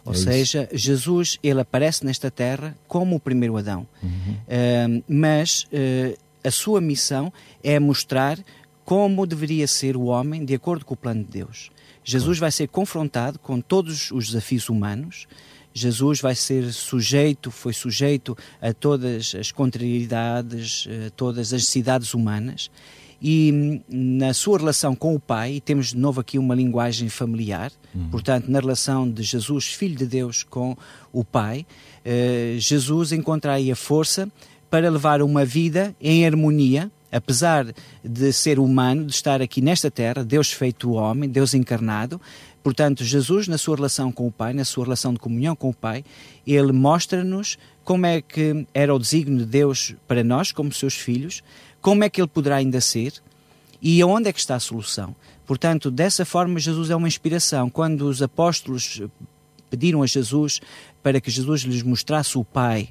Ou 0.06 0.14
é 0.14 0.16
seja, 0.18 0.68
Jesus 0.74 1.38
ele 1.42 1.62
aparece 1.62 2.06
nesta 2.06 2.30
terra 2.30 2.78
como 2.88 3.16
o 3.16 3.20
primeiro 3.20 3.56
Adão, 3.56 3.88
uhum. 4.02 5.02
mas 5.08 5.66
a 6.44 6.52
sua 6.52 6.82
missão 6.82 7.32
é 7.64 7.80
mostrar 7.80 8.38
como 8.84 9.26
deveria 9.26 9.66
ser 9.66 9.96
o 9.96 10.06
homem 10.06 10.44
de 10.44 10.54
acordo 10.54 10.84
com 10.84 10.94
o 10.94 10.98
plano 10.98 11.24
de 11.24 11.30
Deus. 11.30 11.72
Jesus 12.04 12.38
vai 12.38 12.52
ser 12.52 12.68
confrontado 12.68 13.40
com 13.40 13.62
todos 13.62 14.12
os 14.12 14.28
desafios 14.28 14.68
humanos. 14.68 15.26
Jesus 15.74 16.20
vai 16.20 16.36
ser 16.36 16.72
sujeito, 16.74 17.50
foi 17.50 17.72
sujeito 17.72 18.38
a 18.62 18.74
todas 18.74 19.34
as 19.34 19.52
contrariedades, 19.52 20.86
a 21.08 21.10
todas 21.12 21.48
as 21.48 21.62
necessidades 21.62 22.14
humanas. 22.14 22.70
E 23.26 23.82
na 23.88 24.34
sua 24.34 24.58
relação 24.58 24.94
com 24.94 25.16
o 25.16 25.20
Pai, 25.20 25.54
e 25.54 25.62
temos 25.62 25.92
de 25.92 25.98
novo 25.98 26.20
aqui 26.20 26.38
uma 26.38 26.54
linguagem 26.54 27.08
familiar, 27.08 27.72
uhum. 27.96 28.10
portanto, 28.10 28.52
na 28.52 28.60
relação 28.60 29.10
de 29.10 29.24
Jesus, 29.24 29.68
Filho 29.68 29.96
de 29.96 30.06
Deus, 30.06 30.44
com 30.44 30.76
o 31.14 31.24
Pai, 31.24 31.66
eh, 32.04 32.58
Jesus 32.60 33.14
encontra 33.14 33.54
aí 33.54 33.72
a 33.72 33.78
força 33.78 34.30
para 34.70 34.90
levar 34.90 35.22
uma 35.22 35.46
vida 35.46 35.96
em 36.02 36.26
harmonia, 36.26 36.92
apesar 37.10 37.74
de 38.04 38.34
ser 38.34 38.60
humano, 38.60 39.06
de 39.06 39.14
estar 39.14 39.42
aqui 39.42 39.62
nesta 39.62 39.90
terra, 39.90 40.22
Deus 40.22 40.52
feito 40.52 40.92
homem, 40.92 41.30
Deus 41.30 41.54
encarnado. 41.54 42.20
Portanto, 42.62 43.06
Jesus, 43.06 43.48
na 43.48 43.58
sua 43.58 43.76
relação 43.76 44.12
com 44.12 44.28
o 44.28 44.32
Pai, 44.32 44.54
na 44.54 44.66
sua 44.66 44.84
relação 44.84 45.14
de 45.14 45.20
comunhão 45.20 45.56
com 45.56 45.70
o 45.70 45.74
Pai, 45.74 46.04
ele 46.46 46.72
mostra-nos 46.72 47.58
como 47.84 48.06
é 48.06 48.22
que 48.22 48.66
era 48.74 48.94
o 48.94 49.00
desígnio 49.00 49.40
de 49.40 49.46
Deus 49.46 49.96
para 50.08 50.24
nós, 50.24 50.52
como 50.52 50.74
seus 50.74 50.96
filhos, 50.96 51.44
como 51.84 52.06
é 52.06 52.10
que 52.10 52.22
ele 52.22 52.30
poderá 52.30 52.56
ainda 52.56 52.80
ser 52.80 53.14
e 53.82 54.02
aonde 54.02 54.30
é 54.30 54.34
que 54.34 54.40
está 54.40 54.56
a 54.56 54.60
solução. 54.60 55.14
Portanto, 55.46 55.92
dessa 55.92 56.24
forma, 56.24 56.58
Jesus 56.58 56.90
é 56.90 56.96
uma 56.96 57.10
inspiração. 57.10 57.70
Quando 57.70 58.08
os 58.08 58.22
apóstolos 58.22 59.02
pediram 59.70 60.02
a 60.02 60.08
Jesus 60.08 60.62
para 61.04 61.20
que 61.20 61.30
Jesus 61.30 61.64
lhes 61.64 61.84
mostrasse 61.84 62.38
o 62.38 62.46
Pai, 62.46 62.88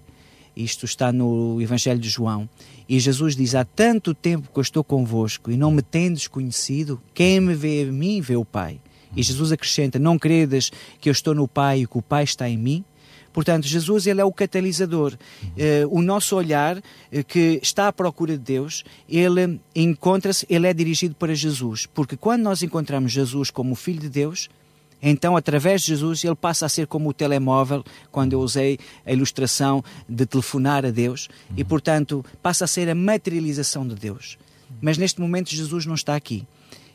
isto 0.55 0.85
está 0.85 1.11
no 1.11 1.59
Evangelho 1.63 1.99
de 1.99 2.11
João. 2.11 2.47
E 2.87 3.01
Jesus 3.01 3.35
diz: 3.35 3.55
Há 3.55 3.65
tanto 3.65 4.13
tempo 4.13 4.51
que 4.53 4.59
eu 4.59 4.63
estou 4.63 4.85
convosco 4.85 5.51
e 5.51 5.57
não 5.57 5.71
me 5.71 5.81
tendes 5.81 6.29
conhecido, 6.29 7.01
quem 7.15 7.41
me 7.41 7.55
vê 7.55 7.87
a 7.89 7.93
mim 7.93 8.21
vê 8.21 8.37
o 8.37 8.45
Pai. 8.45 8.79
E 9.17 9.23
Jesus 9.23 9.53
acrescenta: 9.53 9.99
Não 9.99 10.19
credes 10.19 10.71
que 11.01 11.09
eu 11.09 11.13
estou 11.13 11.35
no 11.35 11.49
Pai 11.49 11.81
e 11.81 11.87
que 11.87 11.97
o 11.97 12.03
Pai 12.03 12.25
está 12.25 12.47
em 12.47 12.59
mim? 12.59 12.85
Portanto, 13.33 13.67
Jesus 13.67 14.07
ele 14.07 14.21
é 14.21 14.25
o 14.25 14.33
catalisador. 14.33 15.15
Uh, 15.43 15.89
o 15.91 16.03
nosso 16.03 16.37
olhar, 16.37 16.79
uh, 16.79 16.83
que 17.27 17.59
está 17.63 17.89
à 17.89 17.93
procura 17.93 18.37
de 18.37 18.45
Deus, 18.45 18.85
ele 19.09 19.61
encontra-se, 19.75 20.47
ele 20.49 20.67
é 20.67 20.75
dirigido 20.75 21.15
para 21.15 21.35
Jesus. 21.35 21.87
Porque 21.87 22.17
quando 22.17 22.43
nós 22.43 22.63
encontramos 22.63 23.13
Jesus 23.13 23.51
como 23.51 23.75
Filho 23.75 24.01
de 24.01 24.09
Deus, 24.09 24.49
então, 25.03 25.37
através 25.37 25.83
de 25.83 25.89
Jesus, 25.89 26.23
ele 26.23 26.37
passa 26.37 26.65
a 26.65 26.69
ser 26.69 26.87
como 26.87 27.09
o 27.09 27.13
telemóvel, 27.13 27.83
quando 28.13 28.35
eu 28.35 28.41
usei 28.41 28.79
a 29.05 29.13
ilustração 29.13 29.83
de 30.09 30.25
telefonar 30.25 30.87
a 30.87 30.91
Deus, 30.91 31.29
e, 31.57 31.65
portanto, 31.65 32.25
passa 32.41 32.67
a 32.67 32.69
ser 32.69 32.89
a 32.89 32.95
materialização 32.95 33.87
de 33.87 33.97
Deus. 33.97 34.39
Mas 34.81 34.97
neste 34.97 35.21
momento, 35.21 35.51
Jesus 35.51 35.87
não 35.87 35.97
está 35.97 36.15
aqui. 36.15 36.47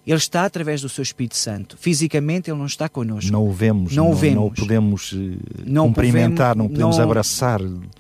Ele 0.08 0.16
está 0.16 0.46
através 0.46 0.82
do 0.82 0.88
seu 0.88 1.02
Espírito 1.02 1.36
Santo. 1.36 1.78
Fisicamente 1.78 2.50
ele 2.50 2.58
não 2.58 2.66
está 2.66 2.88
connosco. 2.88 3.30
Não 3.30 3.46
o 3.46 3.52
vemos, 3.52 3.94
não, 3.94 4.06
não, 4.06 4.12
o 4.12 4.16
vemos. 4.16 4.38
não 4.38 4.50
podemos 4.52 5.14
eh, 5.14 5.64
não 5.66 5.88
cumprimentar, 5.88 6.56
não 6.56 6.70
podemos 6.70 6.98
não, 6.98 7.04
abraçar. 7.04 7.60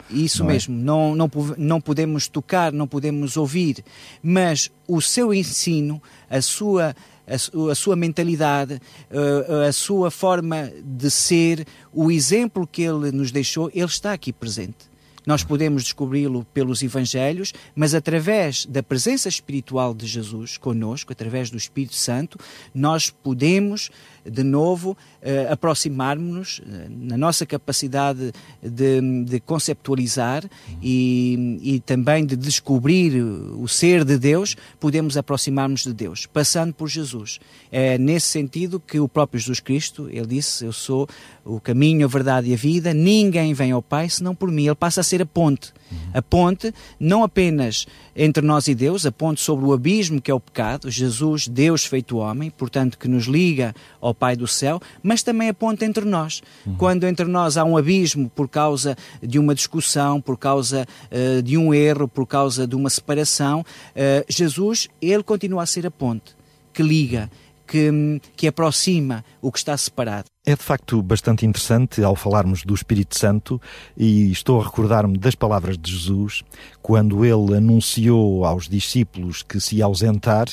Isso 0.10 0.42
não 0.42 0.50
é? 0.50 0.54
mesmo, 0.54 0.80
é? 0.80 0.82
não, 0.82 1.14
não, 1.14 1.30
não 1.58 1.82
podemos 1.82 2.30
tocar, 2.30 2.72
não 2.72 2.88
podemos 2.88 3.36
ouvir, 3.36 3.84
mas 4.24 4.72
o 4.88 5.02
seu 5.02 5.34
ensino, 5.34 6.02
a 6.30 6.42
sua 6.42 6.96
a, 7.28 7.76
sua 7.76 7.98
mentalidade, 7.98 8.82
a, 9.12 9.68
a 9.68 9.74
sua 9.74 10.10
forma 10.10 10.72
de 10.82 11.12
ser, 11.12 11.68
o 11.92 12.10
exemplo 12.10 12.66
que 12.66 12.82
ele 12.82 13.12
nos 13.12 13.34
deixou, 13.34 13.70
ele 13.74 13.84
está 13.84 14.14
aqui 14.14 14.32
presente. 14.32 14.87
Nós 15.28 15.44
podemos 15.44 15.84
descobri-lo 15.84 16.46
pelos 16.54 16.82
Evangelhos, 16.82 17.54
mas 17.76 17.94
através 17.94 18.66
da 18.66 18.82
presença 18.82 19.28
espiritual 19.28 19.94
de 19.94 20.08
Jesus 20.08 20.58
conosco, 20.58 21.12
através 21.12 21.50
do 21.50 21.58
Espírito 21.58 21.96
Santo, 21.96 22.40
nós 22.74 23.10
podemos 23.10 23.92
de 24.30 24.44
novo 24.44 24.92
uh, 24.92 25.52
aproximarmos-nos 25.52 26.60
uh, 26.60 26.64
na 26.90 27.18
nossa 27.18 27.46
capacidade 27.46 28.32
de, 28.62 29.24
de 29.24 29.40
conceptualizar 29.40 30.44
e, 30.82 31.60
e, 31.62 31.80
também 31.80 32.26
de 32.26 32.36
descobrir 32.36 33.22
o 33.22 33.68
ser 33.68 34.04
de 34.04 34.18
Deus, 34.18 34.56
podemos 34.80 35.18
aproximar-nos 35.18 35.84
de 35.84 35.94
Deus, 35.94 36.26
passando 36.26 36.74
por 36.74 36.88
Jesus. 36.88 37.40
É 37.72 37.98
nesse 37.98 38.28
sentido 38.28 38.80
que 38.80 39.00
o 39.00 39.08
próprio 39.08 39.40
Jesus 39.40 39.60
Cristo, 39.60 40.10
ele 40.12 40.28
disse, 40.28 40.66
eu 40.66 40.74
sou 40.74 41.08
o 41.44 41.60
caminho, 41.60 42.06
a 42.06 42.10
verdade 42.10 42.50
e 42.50 42.54
a 42.54 42.58
vida, 42.58 42.94
ninguém 42.94 43.54
vem 43.54 43.72
ao 43.72 43.82
Pai 43.82 44.10
senão 44.10 44.36
por 44.36 44.52
mim. 44.52 44.66
Ele 44.66 44.76
passa 44.76 45.02
a 45.02 45.04
ser 45.04 45.22
a 45.22 45.26
ponte. 45.26 45.74
A 46.14 46.22
ponte, 46.22 46.74
não 47.00 47.24
apenas 47.24 47.86
entre 48.16 48.46
nós 48.46 48.68
e 48.68 48.76
Deus, 48.76 49.06
a 49.06 49.12
ponte 49.12 49.40
sobre 49.40 49.66
o 49.66 49.74
abismo 49.74 50.20
que 50.20 50.32
é 50.32 50.34
o 50.34 50.40
pecado, 50.40 50.90
Jesus, 50.90 51.48
Deus 51.48 51.86
feito 51.86 52.18
homem, 52.18 52.50
portanto, 52.50 52.98
que 52.98 53.08
nos 53.08 53.26
liga 53.26 53.76
ao 54.02 54.14
Pai 54.18 54.36
do 54.36 54.48
céu, 54.48 54.80
mas 55.02 55.24
também 55.24 55.50
a 55.50 55.54
ponte 55.54 55.86
entre 55.86 56.06
nós. 56.06 56.42
Uhum. 56.66 56.76
Quando 56.76 57.06
entre 57.06 57.26
nós 57.26 57.58
há 57.58 57.64
um 57.64 57.78
abismo 57.78 58.30
por 58.30 58.48
causa 58.48 58.96
de 59.22 59.40
uma 59.40 59.54
discussão, 59.54 60.20
por 60.20 60.38
causa 60.38 60.86
uh, 61.12 61.42
de 61.42 61.58
um 61.58 61.74
erro, 61.74 62.08
por 62.08 62.26
causa 62.26 62.68
de 62.68 62.76
uma 62.76 62.90
separação, 62.90 63.62
uh, 63.62 64.26
Jesus, 64.28 64.88
ele 65.02 65.24
continua 65.24 65.64
a 65.64 65.66
ser 65.66 65.86
a 65.86 65.92
ponte 65.92 66.36
que 66.74 66.84
liga 66.84 67.30
que, 67.68 68.22
que 68.36 68.48
aproxima 68.48 69.24
o 69.42 69.52
que 69.52 69.60
está 69.60 69.76
separado. 69.76 70.26
É 70.46 70.56
de 70.56 70.64
facto 70.64 71.02
bastante 71.04 71.46
interessante 71.46 72.02
ao 72.02 72.16
falarmos 72.16 72.64
do 72.64 72.74
Espírito 72.74 73.18
Santo 73.20 73.62
e 73.96 74.32
estou 74.32 74.62
a 74.62 74.64
recordar-me 74.64 75.18
das 75.18 75.36
palavras 75.36 75.78
de 75.78 75.92
Jesus 75.92 76.44
quando 76.82 77.26
ele 77.26 77.58
anunciou 77.58 78.46
aos 78.46 78.70
discípulos 78.70 79.44
que 79.44 79.60
se 79.60 79.82
ausentar, 79.82 80.48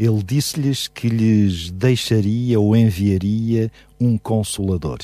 ele 0.00 0.22
disse-lhes 0.22 0.88
que 0.88 1.10
lhes 1.10 1.70
deixaria 1.70 2.58
ou 2.58 2.74
enviaria 2.74 3.70
um 4.00 4.16
consolador. 4.16 4.96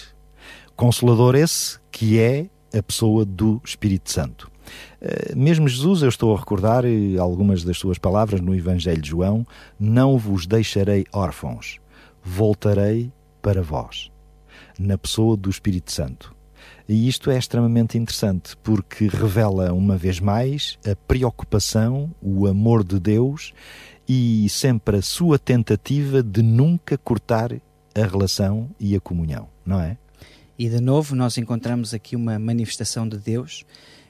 Consolador 0.74 1.34
esse 1.34 1.78
que 1.92 2.18
é 2.18 2.46
a 2.74 2.82
pessoa 2.82 3.22
do 3.22 3.60
Espírito 3.62 4.10
Santo. 4.10 4.50
Eh, 4.98 5.34
mesmo 5.36 5.68
Jesus, 5.68 6.00
eu 6.00 6.08
estou 6.08 6.34
a 6.34 6.38
recordar 6.38 6.86
eh, 6.86 7.18
algumas 7.18 7.62
das 7.62 7.76
suas 7.76 7.98
palavras 7.98 8.40
no 8.40 8.54
Evangelho 8.54 9.02
de 9.02 9.10
João: 9.10 9.46
Não 9.78 10.16
vos 10.16 10.46
deixarei 10.46 11.04
órfãos, 11.12 11.78
voltarei 12.24 13.12
para 13.42 13.60
vós, 13.60 14.10
na 14.78 14.96
pessoa 14.96 15.36
do 15.36 15.50
Espírito 15.50 15.92
Santo. 15.92 16.34
E 16.88 17.06
isto 17.06 17.30
é 17.30 17.36
extremamente 17.36 17.98
interessante 17.98 18.56
porque 18.62 19.08
revela 19.08 19.74
uma 19.74 19.96
vez 19.96 20.20
mais 20.20 20.78
a 20.90 20.96
preocupação, 20.96 22.10
o 22.22 22.46
amor 22.46 22.82
de 22.82 22.98
Deus 22.98 23.52
e 24.08 24.48
sempre 24.48 24.98
a 24.98 25.02
sua 25.02 25.38
tentativa 25.38 26.22
de 26.22 26.42
nunca 26.42 26.96
cortar 26.96 27.52
a 27.94 28.06
relação 28.06 28.70
e 28.78 28.94
a 28.94 29.00
comunhão, 29.00 29.48
não 29.64 29.80
é? 29.80 29.96
E 30.58 30.68
de 30.68 30.80
novo 30.80 31.14
nós 31.14 31.36
encontramos 31.36 31.92
aqui 31.92 32.16
uma 32.16 32.38
manifestação 32.38 33.08
de 33.08 33.18
Deus 33.18 33.64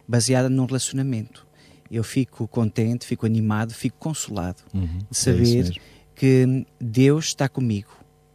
baseada 0.06 0.48
num 0.48 0.66
relacionamento. 0.66 1.46
Eu 1.90 2.04
fico 2.04 2.46
contente, 2.46 3.06
fico 3.06 3.26
animado, 3.26 3.72
fico 3.72 3.96
consolado 3.98 4.62
uhum, 4.74 4.86
de 4.86 5.06
é 5.10 5.14
saber 5.14 5.70
é 5.70 5.80
que 6.14 6.66
Deus 6.80 7.26
está 7.26 7.48
comigo 7.48 7.90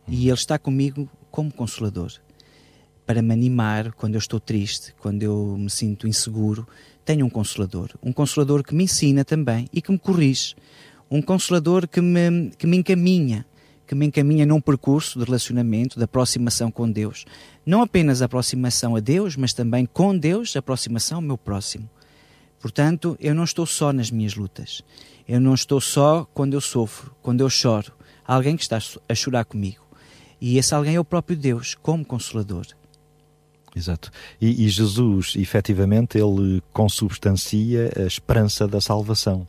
uhum. 0.08 0.13
e 0.13 0.27
Ele 0.27 0.34
está 0.34 0.58
comigo 0.58 1.10
como 1.30 1.51
consolador 1.51 2.12
para 3.06 3.22
me 3.22 3.34
animar 3.34 3.91
quando 3.94 4.15
eu 4.15 4.20
estou 4.20 4.39
triste, 4.39 4.94
quando 5.00 5.24
eu 5.24 5.58
me 5.58 5.70
sinto 5.70 6.08
inseguro. 6.08 6.65
Tenho 7.03 7.25
um 7.25 7.30
consolador, 7.30 7.89
um 8.01 8.13
consolador 8.13 8.63
que 8.63 8.74
me 8.74 8.86
ensina 8.86 9.25
também 9.25 9.68
e 9.74 9.82
que 9.82 9.91
me 9.91 10.00
corrige, 10.00 10.56
um 11.12 11.22
consolador 11.22 11.89
que 11.89 12.00
me, 12.00 12.51
que 12.58 12.65
me 12.65 12.77
encaminha, 12.77 13.46
que 13.86 13.94
me 13.94 14.06
encaminha 14.06 14.46
num 14.46 14.62
percurso 14.62 15.20
de 15.20 15.25
relacionamento, 15.25 15.98
de 15.98 16.06
aproximação 16.06 16.72
com 16.72 16.89
Deus. 16.89 17.25
Não 17.65 17.82
apenas 17.82 18.22
a 18.22 18.25
aproximação 18.25 18.96
a 18.96 19.01
Deus, 19.01 19.36
mas 19.36 19.51
também 19.51 19.86
com 19.86 20.18
Deus, 20.18 20.56
a 20.56 20.60
aproximação 20.60 21.18
ao 21.18 21.22
meu 21.22 21.38
próximo. 21.38 21.89
Portanto, 22.62 23.18
eu 23.20 23.36
não 23.36 23.44
estou 23.44 23.65
só 23.65 23.91
nas 23.91 24.10
minhas 24.10 24.36
lutas. 24.36 24.82
Eu 25.27 25.41
não 25.41 25.53
estou 25.53 25.82
só 25.82 26.25
quando 26.34 26.53
eu 26.53 26.62
sofro, 26.62 27.13
quando 27.22 27.41
eu 27.41 27.50
choro. 27.50 27.91
Há 28.25 28.36
alguém 28.36 28.56
que 28.56 28.63
está 28.63 28.80
a 29.10 29.15
chorar 29.15 29.44
comigo. 29.44 29.86
E 30.39 30.58
esse 30.58 30.74
alguém 30.74 30.96
é 30.96 31.00
o 31.00 31.06
próprio 31.06 31.36
Deus, 31.36 31.75
como 31.75 32.06
consolador. 32.06 32.65
Exato. 33.75 34.12
E, 34.40 34.66
e, 34.66 34.70
Jesus, 34.70 35.34
efetivamente, 35.38 36.18
ele 36.18 36.62
consubstancia 36.74 37.92
a 37.96 38.01
esperança 38.01 38.68
da 38.68 38.82
salvação, 38.82 39.48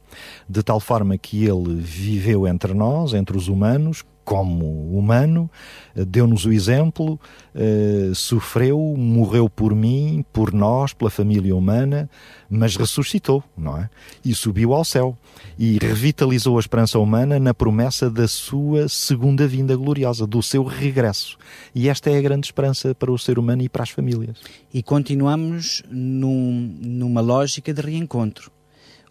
de 0.48 0.62
tal 0.62 0.78
forma 0.78 1.18
que 1.18 1.44
ele 1.44 1.74
viveu 1.80 2.46
entre 2.46 2.72
nós, 2.72 3.14
entre 3.14 3.36
os 3.36 3.48
humanos, 3.48 4.04
como 4.24 4.96
humano, 4.96 5.50
eh, 5.96 6.04
deu-nos 6.04 6.44
o 6.44 6.52
exemplo, 6.52 7.18
uh, 7.54 8.14
sofreu, 8.14 8.78
morreu 8.96 9.48
por 9.48 9.74
mim, 9.74 10.24
por 10.32 10.52
nós, 10.52 10.92
pela 10.92 11.10
família 11.10 11.54
humana, 11.54 12.08
mas 12.48 12.76
ressuscitou, 12.76 13.42
não 13.56 13.78
é? 13.78 13.90
E 14.24 14.34
subiu 14.34 14.72
ao 14.72 14.84
céu 14.84 15.16
e 15.58 15.78
revitalizou 15.80 16.56
a 16.56 16.60
esperança 16.60 16.98
humana 16.98 17.38
na 17.38 17.52
promessa 17.52 18.08
da 18.08 18.28
sua 18.28 18.88
segunda 18.88 19.46
vinda 19.46 19.76
gloriosa, 19.76 20.26
do 20.26 20.42
seu 20.42 20.64
regresso. 20.64 21.36
E 21.74 21.88
esta 21.88 22.10
é 22.10 22.18
a 22.18 22.22
grande 22.22 22.46
esperança 22.46 22.94
para 22.94 23.10
o 23.10 23.18
ser 23.18 23.38
humano 23.38 23.62
e 23.62 23.68
para 23.68 23.82
as 23.82 23.90
famílias. 23.90 24.36
E 24.72 24.82
continuamos 24.82 25.82
num, 25.90 26.78
numa 26.80 27.20
lógica 27.20 27.72
de 27.72 27.80
reencontro 27.80 28.50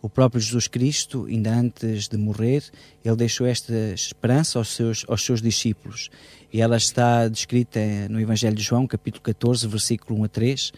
o 0.01 0.10
próprio 0.10 0.41
Jesus 0.41 0.67
Cristo, 0.67 1.25
ainda 1.29 1.53
antes 1.53 2.08
de 2.08 2.17
morrer, 2.17 2.63
ele 3.05 3.15
deixou 3.15 3.46
esta 3.46 3.74
esperança 3.93 4.58
aos 4.58 4.70
seus, 4.70 5.05
aos 5.08 5.24
seus 5.24 5.41
discípulos. 5.41 6.10
E 6.51 6.60
ela 6.60 6.75
está 6.75 7.27
descrita 7.27 7.79
no 8.10 8.20
Evangelho 8.20 8.55
de 8.55 8.63
João, 8.63 8.88
capítulo 8.88 9.22
14, 9.22 9.67
versículo 9.67 10.20
1 10.20 10.24
a 10.24 10.27
3. 10.27 10.74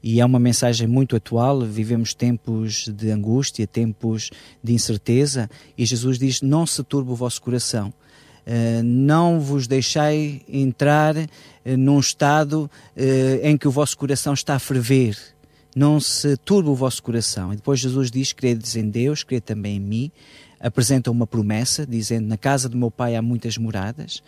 E 0.00 0.20
é 0.20 0.24
uma 0.24 0.38
mensagem 0.38 0.86
muito 0.86 1.16
atual. 1.16 1.60
Vivemos 1.62 2.14
tempos 2.14 2.88
de 2.88 3.10
angústia, 3.10 3.66
tempos 3.66 4.30
de 4.62 4.72
incerteza. 4.72 5.50
E 5.76 5.84
Jesus 5.84 6.18
diz: 6.18 6.40
Não 6.40 6.64
se 6.64 6.82
turbe 6.84 7.10
o 7.10 7.16
vosso 7.16 7.42
coração. 7.42 7.92
Uh, 8.46 8.82
não 8.82 9.40
vos 9.40 9.66
deixai 9.66 10.40
entrar 10.48 11.14
uh, 11.16 11.28
num 11.76 11.98
estado 11.98 12.70
uh, 12.96 13.00
em 13.42 13.58
que 13.58 13.68
o 13.68 13.70
vosso 13.70 13.98
coração 13.98 14.32
está 14.32 14.54
a 14.54 14.58
ferver 14.58 15.18
não 15.78 16.00
se 16.00 16.36
turbe 16.36 16.68
o 16.68 16.74
vosso 16.74 17.00
coração. 17.02 17.52
E 17.52 17.56
depois 17.56 17.78
Jesus 17.78 18.10
diz: 18.10 18.32
credes 18.32 18.74
em 18.74 18.90
Deus, 18.90 19.22
crede 19.22 19.42
também 19.42 19.76
em 19.76 19.80
mim. 19.80 20.12
Apresenta 20.58 21.10
uma 21.10 21.26
promessa, 21.26 21.86
dizendo: 21.86 22.26
Na 22.26 22.36
casa 22.36 22.68
do 22.68 22.76
meu 22.76 22.90
pai 22.90 23.14
há 23.14 23.22
muitas 23.22 23.56
moradas. 23.56 24.20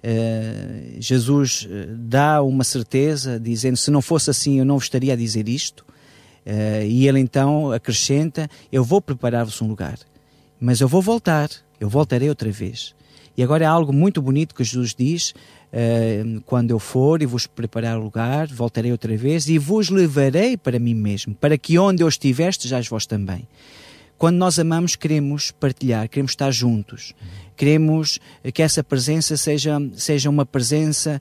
Uh, 0.00 1.00
Jesus 1.00 1.66
eh, 1.68 1.86
dá 1.90 2.42
uma 2.42 2.64
certeza, 2.64 3.38
dizendo: 3.38 3.76
Se 3.76 3.90
não 3.90 4.02
fosse 4.02 4.30
assim, 4.30 4.58
eu 4.58 4.64
não 4.64 4.76
vos 4.76 4.84
estaria 4.84 5.12
a 5.12 5.16
dizer 5.16 5.48
isto. 5.48 5.84
Uh, 6.44 6.84
e 6.84 7.06
ele 7.06 7.20
então 7.20 7.70
acrescenta: 7.70 8.50
Eu 8.72 8.82
vou 8.82 9.00
preparar-vos 9.00 9.62
um 9.62 9.68
lugar, 9.68 9.98
mas 10.60 10.80
eu 10.80 10.88
vou 10.88 11.00
voltar, 11.00 11.48
eu 11.78 11.88
voltarei 11.88 12.28
outra 12.28 12.50
vez. 12.50 12.94
E 13.36 13.42
agora 13.42 13.62
é 13.62 13.68
algo 13.68 13.92
muito 13.92 14.20
bonito 14.20 14.52
que 14.52 14.64
Jesus 14.64 14.94
diz: 14.96 15.32
uh, 15.72 16.40
quando 16.42 16.70
eu 16.70 16.78
for 16.78 17.22
e 17.22 17.26
vos 17.26 17.46
preparar 17.46 17.98
o 17.98 18.02
lugar, 18.02 18.48
voltarei 18.48 18.92
outra 18.92 19.16
vez 19.16 19.48
e 19.48 19.58
vos 19.58 19.88
levarei 19.88 20.56
para 20.56 20.78
mim 20.78 20.94
mesmo, 20.94 21.34
para 21.34 21.56
que 21.56 21.78
onde 21.78 22.02
eu 22.02 22.08
estiver, 22.08 22.48
estejais 22.50 22.88
vós 22.88 23.06
também. 23.06 23.46
Quando 24.18 24.36
nós 24.36 24.58
amamos, 24.58 24.96
queremos 24.96 25.52
partilhar, 25.52 26.08
queremos 26.08 26.32
estar 26.32 26.50
juntos, 26.50 27.14
queremos 27.56 28.18
que 28.52 28.62
essa 28.62 28.82
presença 28.82 29.36
seja, 29.36 29.80
seja 29.94 30.28
uma 30.28 30.44
presença 30.44 31.20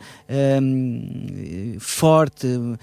um, 0.60 1.78
forte, 1.80 2.48
um, 2.48 2.76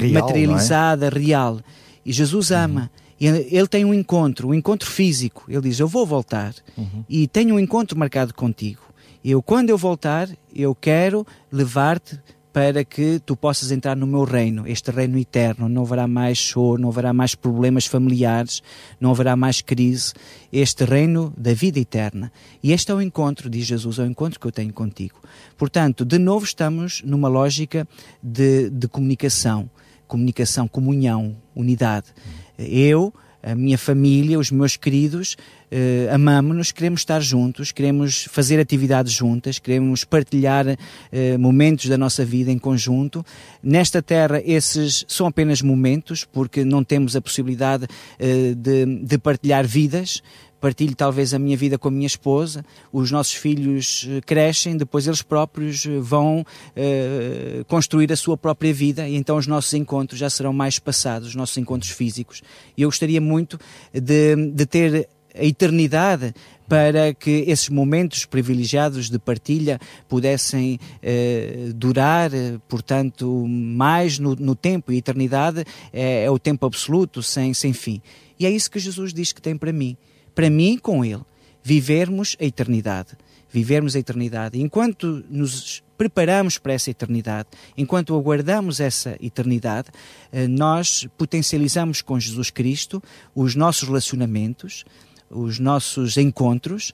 real, 0.00 0.24
materializada, 0.24 1.06
é? 1.08 1.10
real. 1.10 1.60
E 2.04 2.12
Jesus 2.12 2.50
ama. 2.50 2.90
Uhum. 3.20 3.34
Ele 3.50 3.66
tem 3.66 3.84
um 3.84 3.92
encontro, 3.92 4.48
um 4.48 4.54
encontro 4.54 4.88
físico. 4.88 5.44
Ele 5.48 5.62
diz: 5.62 5.80
Eu 5.80 5.88
vou 5.88 6.06
voltar 6.06 6.54
uhum. 6.76 7.04
e 7.08 7.26
tenho 7.26 7.56
um 7.56 7.60
encontro 7.60 7.98
marcado 7.98 8.32
contigo. 8.32 8.85
Eu, 9.28 9.42
quando 9.42 9.70
eu 9.70 9.76
voltar, 9.76 10.28
eu 10.54 10.72
quero 10.72 11.26
levar-te 11.50 12.16
para 12.52 12.84
que 12.84 13.20
tu 13.26 13.36
possas 13.36 13.72
entrar 13.72 13.96
no 13.96 14.06
meu 14.06 14.22
reino, 14.22 14.68
este 14.68 14.92
reino 14.92 15.18
eterno. 15.18 15.68
Não 15.68 15.82
haverá 15.82 16.06
mais 16.06 16.38
choro, 16.38 16.80
não 16.80 16.90
haverá 16.90 17.12
mais 17.12 17.34
problemas 17.34 17.86
familiares, 17.86 18.62
não 19.00 19.10
haverá 19.10 19.34
mais 19.34 19.60
crise. 19.60 20.12
Este 20.52 20.84
reino 20.84 21.34
da 21.36 21.52
vida 21.52 21.80
eterna. 21.80 22.30
E 22.62 22.70
este 22.70 22.92
é 22.92 22.94
o 22.94 23.02
encontro, 23.02 23.50
diz 23.50 23.66
Jesus, 23.66 23.98
é 23.98 24.02
o 24.02 24.06
encontro 24.06 24.38
que 24.38 24.46
eu 24.46 24.52
tenho 24.52 24.72
contigo. 24.72 25.20
Portanto, 25.58 26.04
de 26.04 26.18
novo 26.18 26.44
estamos 26.44 27.02
numa 27.02 27.26
lógica 27.26 27.84
de, 28.22 28.70
de 28.70 28.86
comunicação, 28.86 29.68
comunicação, 30.06 30.68
comunhão, 30.68 31.36
unidade. 31.52 32.14
Eu 32.56 33.12
a 33.46 33.54
minha 33.54 33.78
família, 33.78 34.40
os 34.40 34.50
meus 34.50 34.76
queridos, 34.76 35.36
uh, 35.72 36.14
amamos-nos, 36.14 36.72
queremos 36.72 37.00
estar 37.00 37.20
juntos, 37.20 37.72
queremos 37.72 38.24
fazer 38.30 38.58
atividades 38.58 39.12
juntas, 39.12 39.58
queremos 39.58 40.04
partilhar 40.04 40.66
uh, 40.66 41.38
momentos 41.38 41.88
da 41.88 41.98
nossa 41.98 42.24
vida 42.24 42.50
em 42.50 42.58
conjunto. 42.58 43.24
Nesta 43.62 44.02
terra, 44.02 44.42
esses 44.44 45.04
são 45.08 45.26
apenas 45.26 45.62
momentos, 45.62 46.24
porque 46.24 46.64
não 46.64 46.82
temos 46.82 47.16
a 47.16 47.20
possibilidade 47.20 47.84
uh, 47.84 48.54
de, 48.54 48.86
de 49.04 49.18
partilhar 49.18 49.66
vidas, 49.66 50.22
partilho 50.60 50.94
talvez 50.94 51.34
a 51.34 51.38
minha 51.38 51.56
vida 51.56 51.78
com 51.78 51.88
a 51.88 51.90
minha 51.90 52.06
esposa, 52.06 52.64
os 52.92 53.10
nossos 53.10 53.34
filhos 53.34 54.06
eh, 54.08 54.20
crescem, 54.20 54.76
depois 54.76 55.06
eles 55.06 55.22
próprios 55.22 55.86
eh, 55.86 55.98
vão 56.00 56.40
uh, 56.40 57.64
construir 57.66 58.12
a 58.12 58.16
sua 58.16 58.36
própria 58.36 58.72
vida 58.72 59.08
e 59.08 59.16
então 59.16 59.36
os 59.36 59.46
nossos 59.46 59.72
encontros 59.74 60.18
já 60.18 60.30
serão 60.30 60.52
mais 60.52 60.78
passados, 60.78 61.28
os 61.28 61.34
nossos 61.34 61.56
encontros 61.58 61.92
físicos. 61.92 62.42
E 62.76 62.82
eu 62.82 62.88
gostaria 62.88 63.20
muito 63.20 63.58
de, 63.92 64.34
de 64.52 64.66
ter 64.66 65.08
a 65.38 65.44
eternidade 65.44 66.34
para 66.68 67.14
que 67.14 67.44
esses 67.46 67.68
momentos 67.68 68.24
privilegiados 68.24 69.08
de 69.08 69.18
partilha 69.18 69.78
pudessem 70.08 70.80
eh, 71.02 71.70
durar, 71.74 72.30
portanto, 72.68 73.46
mais 73.46 74.18
no, 74.18 74.34
no 74.34 74.56
tempo. 74.56 74.92
E 74.92 74.96
eternidade 74.96 75.64
é, 75.92 76.24
é, 76.24 76.30
o 76.30 76.38
tempo 76.38 76.66
absoluto, 76.66 77.22
sem, 77.22 77.54
sem 77.54 77.72
fim. 77.72 78.02
E 78.38 78.46
é 78.46 78.50
isso 78.50 78.70
que 78.70 78.80
Jesus 78.80 79.14
diz 79.14 79.32
que 79.32 79.40
tem 79.40 79.56
para 79.56 79.72
mim 79.72 79.96
para 80.36 80.50
mim 80.50 80.76
com 80.76 81.02
Ele, 81.02 81.22
vivermos 81.64 82.36
a 82.38 82.44
eternidade. 82.44 83.12
Vivermos 83.50 83.96
a 83.96 83.98
eternidade. 83.98 84.60
Enquanto 84.60 85.24
nos 85.30 85.82
preparamos 85.96 86.58
para 86.58 86.74
essa 86.74 86.90
eternidade, 86.90 87.48
enquanto 87.74 88.14
aguardamos 88.14 88.80
essa 88.80 89.16
eternidade, 89.18 89.88
eh, 90.30 90.46
nós 90.46 91.08
potencializamos 91.16 92.02
com 92.02 92.20
Jesus 92.20 92.50
Cristo 92.50 93.02
os 93.34 93.54
nossos 93.54 93.88
relacionamentos, 93.88 94.84
os 95.30 95.58
nossos 95.58 96.16
encontros, 96.16 96.92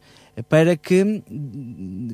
para 0.48 0.76
que 0.76 1.22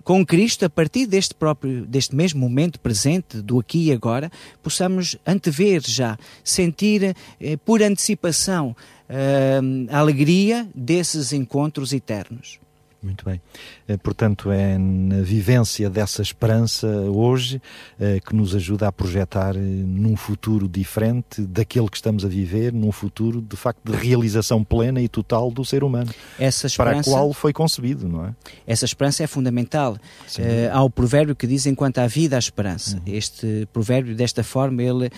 com 0.03 0.27
Cristo, 0.27 0.65
a 0.65 0.71
partir 0.71 1.07
deste 1.07 1.35
próprio, 1.35 1.87
deste 1.87 2.17
mesmo 2.17 2.41
momento 2.41 2.81
presente, 2.81 3.41
do 3.41 3.59
aqui 3.59 3.87
e 3.87 3.93
agora, 3.93 4.31
possamos 4.63 5.17
antever 5.27 5.81
já, 5.87 6.19
sentir 6.43 7.15
eh, 7.41 7.57
por 7.59 7.83
antecipação 7.83 8.75
uh, 9.09 9.87
a 9.91 9.99
alegria 9.99 10.69
desses 10.75 11.33
encontros 11.33 11.93
eternos. 11.93 12.59
Muito 13.01 13.25
bem. 13.25 13.41
Eh, 13.87 13.97
portanto, 13.97 14.51
é 14.51 14.77
na 14.77 15.23
vivência 15.23 15.89
dessa 15.89 16.21
esperança 16.21 16.89
hoje 16.89 17.63
eh, 17.99 18.19
que 18.19 18.35
nos 18.35 18.57
ajuda 18.57 18.89
a 18.89 18.93
projetar 18.93 19.55
eh, 19.55 19.61
num 19.61 20.17
futuro 20.17 20.69
diferente 20.69 21.43
daquele 21.43 21.89
que 21.89 21.97
estamos 21.97 22.25
a 22.25 22.29
viver, 22.29 22.73
num 22.73 22.91
futuro 22.91 23.41
de 23.41 23.57
facto 23.57 23.81
de 23.85 23.97
realização 23.97 24.65
plena 24.65 25.01
e 25.01 25.09
total 25.09 25.49
do 25.49 25.65
ser 25.65 25.85
humano, 25.85 26.11
essa 26.41 26.67
esperança, 26.67 27.09
para 27.09 27.19
a 27.19 27.21
qual 27.21 27.33
foi 27.33 27.53
concebido, 27.53 28.09
não 28.09 28.27
é? 28.27 28.35
Essa 28.67 28.85
esperança 28.85 29.23
é 29.23 29.29
fundamental. 29.29 29.93
Uh, 30.37 30.73
há 30.73 30.83
o 30.83 30.91
provérbio 30.91 31.37
que 31.37 31.47
diz 31.47 31.67
enquanto 31.67 31.99
há 31.99 32.07
vida 32.09 32.35
há 32.35 32.39
esperança. 32.39 32.97
Uhum. 32.97 33.03
Este 33.07 33.69
provérbio, 33.73 34.17
desta 34.17 34.43
forma, 34.43 34.83
ele 34.83 35.11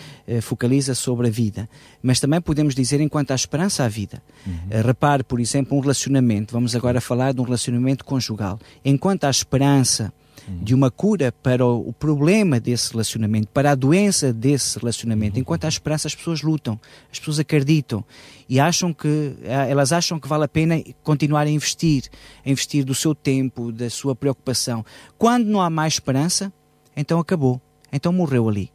focaliza 0.43 0.95
sobre 0.95 1.29
a 1.29 1.31
vida. 1.31 1.69
Mas 2.03 2.21
também 2.21 2.41
podemos 2.41 2.75
dizer 2.75 3.01
enquanto 3.01 3.31
há 3.31 3.35
esperança 3.35 3.85
há 3.85 3.89
vida. 3.89 4.23
Uhum. 4.47 4.53
Uh, 4.53 4.87
repare, 4.87 5.25
por 5.25 5.41
exemplo, 5.41 5.77
um 5.77 5.81
relacionamento. 5.81 6.53
Vamos 6.53 6.77
agora 6.77 7.01
falar 7.01 7.33
de 7.33 7.41
um 7.41 7.45
relacionamento 7.45 7.70
relacionamento 7.71 8.05
conjugal. 8.05 8.59
Enquanto 8.85 9.25
há 9.25 9.31
esperança 9.31 10.13
de 10.49 10.75
uma 10.75 10.91
cura 10.91 11.31
para 11.31 11.65
o 11.65 11.93
problema 11.93 12.59
desse 12.59 12.91
relacionamento, 12.91 13.49
para 13.49 13.71
a 13.71 13.75
doença 13.75 14.33
desse 14.33 14.79
relacionamento. 14.79 15.39
Enquanto 15.39 15.65
há 15.65 15.69
esperança, 15.69 16.09
as 16.09 16.15
pessoas 16.15 16.43
lutam, 16.43 16.81
as 17.13 17.19
pessoas 17.19 17.39
acreditam 17.39 18.05
e 18.49 18.59
acham 18.59 18.93
que 18.93 19.35
elas 19.45 19.93
acham 19.93 20.19
que 20.19 20.27
vale 20.27 20.45
a 20.45 20.49
pena 20.49 20.83
continuar 21.03 21.47
a 21.47 21.51
investir, 21.51 22.05
a 22.45 22.51
investir 22.51 22.85
do 22.85 22.95
seu 22.95 23.15
tempo, 23.15 23.71
da 23.71 23.89
sua 23.89 24.15
preocupação. 24.15 24.85
Quando 25.17 25.47
não 25.47 25.61
há 25.61 25.71
mais 25.71 25.95
esperança, 25.95 26.53
então 26.97 27.21
acabou, 27.21 27.61
então 27.93 28.13
morreu 28.13 28.49
ali. 28.49 28.71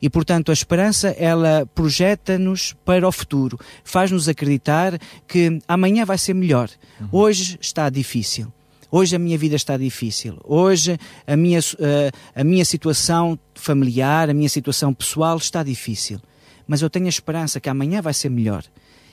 E, 0.00 0.08
portanto, 0.08 0.50
a 0.50 0.54
esperança, 0.54 1.08
ela 1.18 1.66
projeta-nos 1.74 2.74
para 2.84 3.06
o 3.06 3.12
futuro, 3.12 3.58
faz-nos 3.84 4.28
acreditar 4.28 4.98
que 5.28 5.58
amanhã 5.68 6.04
vai 6.04 6.16
ser 6.16 6.34
melhor. 6.34 6.70
Uhum. 7.00 7.08
Hoje 7.12 7.58
está 7.60 7.90
difícil. 7.90 8.52
Hoje 8.90 9.14
a 9.14 9.18
minha 9.18 9.38
vida 9.38 9.54
está 9.54 9.76
difícil. 9.76 10.38
Hoje 10.42 10.98
a 11.26 11.36
minha, 11.36 11.60
uh, 11.60 12.18
a 12.34 12.42
minha 12.42 12.64
situação 12.64 13.38
familiar, 13.54 14.28
a 14.28 14.34
minha 14.34 14.48
situação 14.48 14.92
pessoal 14.92 15.36
está 15.36 15.62
difícil. 15.62 16.20
Mas 16.66 16.82
eu 16.82 16.90
tenho 16.90 17.06
a 17.06 17.08
esperança 17.08 17.60
que 17.60 17.68
amanhã 17.68 18.00
vai 18.00 18.14
ser 18.14 18.30
melhor. 18.30 18.64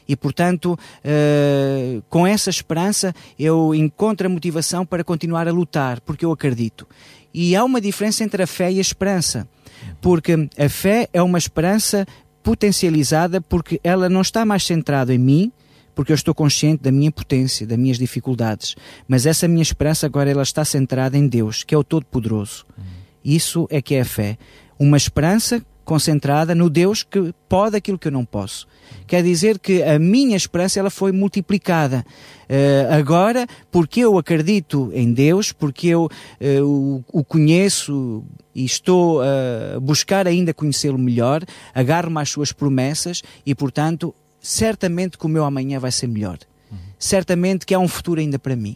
E, 0.08 0.16
portanto, 0.16 0.74
uh, 0.74 2.02
com 2.10 2.26
essa 2.26 2.50
esperança, 2.50 3.14
eu 3.38 3.76
encontro 3.76 4.28
a 4.28 4.30
motivação 4.30 4.86
para 4.86 5.04
continuar 5.04 5.48
a 5.48 5.52
lutar, 5.52 6.00
porque 6.02 6.26
eu 6.26 6.32
acredito. 6.32 6.88
E 7.34 7.56
há 7.56 7.64
uma 7.64 7.82
diferença 7.82 8.24
entre 8.24 8.42
a 8.42 8.48
fé 8.48 8.72
e 8.72 8.78
a 8.78 8.82
esperança. 8.82 9.48
Porque 10.02 10.50
a 10.58 10.70
fé 10.70 11.10
é 11.14 11.22
uma 11.22 11.38
esperança 11.38 12.06
potencializada 12.42 13.42
porque 13.42 13.80
ela 13.84 14.08
não 14.08 14.22
está 14.22 14.46
mais 14.46 14.64
centrada 14.64 15.14
em 15.14 15.18
mim, 15.18 15.52
porque 15.94 16.12
eu 16.12 16.16
estou 16.16 16.34
consciente 16.34 16.84
da 16.84 16.92
minha 16.92 17.12
potência, 17.12 17.66
das 17.66 17.78
minhas 17.78 17.98
dificuldades, 17.98 18.76
mas 19.08 19.26
essa 19.26 19.48
minha 19.48 19.64
esperança 19.64 20.06
agora 20.06 20.30
ela 20.30 20.44
está 20.44 20.64
centrada 20.64 21.18
em 21.18 21.28
Deus, 21.28 21.64
que 21.64 21.74
é 21.74 21.78
o 21.78 21.84
Todo-Poderoso. 21.84 22.66
Isso 23.26 23.68
é 23.70 23.82
que 23.82 23.96
é 23.96 24.02
a 24.02 24.06
fé. 24.06 24.38
Uma 24.80 24.96
esperança 24.96 25.62
concentrada 25.88 26.54
no 26.54 26.70
Deus 26.70 27.02
que 27.02 27.34
pode 27.48 27.78
aquilo 27.78 27.98
que 27.98 28.10
eu 28.10 28.12
não 28.12 28.26
posso. 28.26 28.68
Quer 29.08 29.24
dizer 29.24 29.58
que 29.58 29.82
a 29.82 29.98
minha 29.98 30.36
esperança 30.36 30.78
ela 30.78 30.90
foi 30.90 31.14
multiplicada. 31.14 32.06
Uh, 32.50 32.94
agora, 32.94 33.48
porque 33.72 34.02
eu 34.02 34.18
acredito 34.18 34.92
em 34.94 35.14
Deus, 35.14 35.54
porque 35.54 35.88
eu 35.88 36.06
uh, 36.06 36.64
o, 36.64 37.04
o, 37.20 37.24
conheço 37.24 38.22
e 38.54 38.66
estou 38.66 39.22
a 39.22 39.80
buscar 39.80 40.28
ainda 40.28 40.54
conhecê-lo 40.54 40.98
melhor, 40.98 41.42
agarro-me 41.74 42.20
às 42.20 42.30
suas 42.30 42.52
promessas 42.52 43.24
e, 43.46 43.56
portanto, 43.56 44.14
certamente 44.42 45.18
que 45.18 45.26
o 45.26 45.30
meu 45.30 45.46
amanhã 45.46 45.80
vai 45.80 45.92
ser 45.92 46.08
melhor. 46.08 46.38
Uhum. 46.70 46.78
Certamente 47.00 47.66
que 47.66 47.74
há 47.74 47.80
um 47.80 47.88
futuro 47.88 48.20
ainda 48.20 48.38
para 48.38 48.58
mim, 48.58 48.76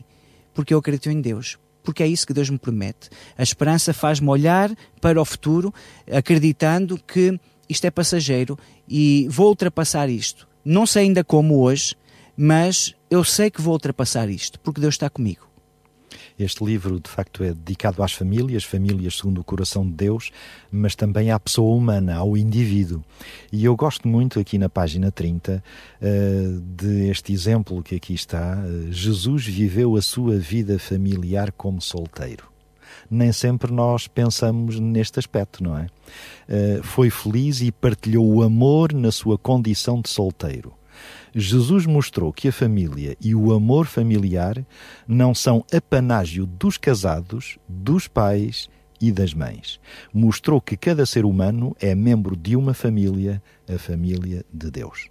porque 0.54 0.74
eu 0.74 0.80
acredito 0.80 1.10
em 1.10 1.20
Deus 1.20 1.58
porque 1.84 2.04
é 2.04 2.08
isso 2.08 2.26
que 2.26 2.34
Deus 2.34 2.50
me 2.50 2.58
promete. 2.58 3.10
A 3.38 3.44
esperança 3.44 3.94
faz-me 3.94 4.30
olhar 4.30 4.72
para 5.00 5.22
o 5.22 5.26
futuro, 5.26 5.74
acreditando 6.12 6.98
que 6.98 7.40
isto 7.68 7.86
é 7.86 7.92
passageiro 7.92 8.58
e 8.88 9.28
vou 9.30 9.50
ultrapassar 9.50 10.10
isto. 10.10 10.48
Não 10.64 10.86
sei 10.86 11.04
ainda 11.04 11.24
como 11.24 11.60
hoje, 11.60 11.96
mas 12.36 12.94
eu 13.10 13.24
sei 13.24 13.50
que 13.50 13.62
vou 13.62 13.74
ultrapassar 13.74 14.30
isto, 14.30 14.60
porque 14.60 14.82
Deus 14.82 14.96
está 14.96 15.10
comigo. 15.10 15.51
Este 16.40 16.64
livro, 16.64 17.00
de 17.00 17.10
facto, 17.10 17.44
é 17.44 17.54
dedicado 17.54 18.02
às 18.04 18.14
famílias, 18.14 18.64
famílias 18.64 19.18
segundo 19.18 19.42
o 19.42 19.44
coração 19.44 19.86
de 19.86 19.94
Deus, 19.94 20.32
mas 20.72 20.96
também 20.96 21.32
à 21.32 21.40
pessoa 21.40 21.76
humana, 21.76 22.16
ao 22.16 22.36
indivíduo. 22.38 23.04
E 23.52 23.66
eu 23.66 23.76
gosto 23.76 24.08
muito 24.08 24.40
aqui 24.40 24.58
na 24.58 24.70
página 24.70 25.12
30 25.12 25.64
uh, 26.02 26.62
de 26.62 27.10
este 27.10 27.34
exemplo 27.34 27.84
que 27.84 27.96
aqui 27.96 28.14
está. 28.14 28.58
Uh, 28.58 28.92
Jesus 28.92 29.46
viveu 29.46 29.96
a 29.96 30.02
sua 30.02 30.38
vida 30.38 30.80
familiar 30.80 31.52
como 31.52 31.82
solteiro 31.82 32.52
nem 33.10 33.32
sempre 33.32 33.72
nós 33.72 34.08
pensamos 34.08 34.80
neste 34.80 35.20
aspecto, 35.20 35.64
não 35.64 35.78
é? 35.78 35.88
Uh, 36.48 36.84
foi 36.84 37.10
feliz 37.10 37.62
e 37.62 37.72
partilhou 37.72 38.26
o 38.26 38.42
amor 38.42 38.94
na 38.94 39.12
sua 39.12 39.38
condição 39.38 40.02
de 40.02 40.10
solteiro. 40.10 40.74
Jesus 41.34 41.86
mostrou 41.86 42.32
que 42.32 42.48
a 42.48 42.52
família 42.52 43.16
e 43.22 43.34
o 43.34 43.54
amor 43.54 43.86
familiar 43.86 44.66
não 45.08 45.34
são 45.34 45.66
apanágio 45.74 46.46
dos 46.46 46.78
casados, 46.78 47.58
dos 47.68 48.08
pais 48.08 48.70
e 49.00 49.12
das 49.12 49.34
mães. 49.34 49.80
Mostrou 50.14 50.62
que 50.62 50.78
cada 50.78 51.06
ser 51.06 51.26
humano 51.26 51.76
é 51.80 51.96
membro 51.96 52.36
de 52.36 52.56
uma 52.56 52.74
família, 52.74 53.42
a 53.68 53.78
família 53.78 54.46
de 54.54 54.70
Deus. 54.70 55.10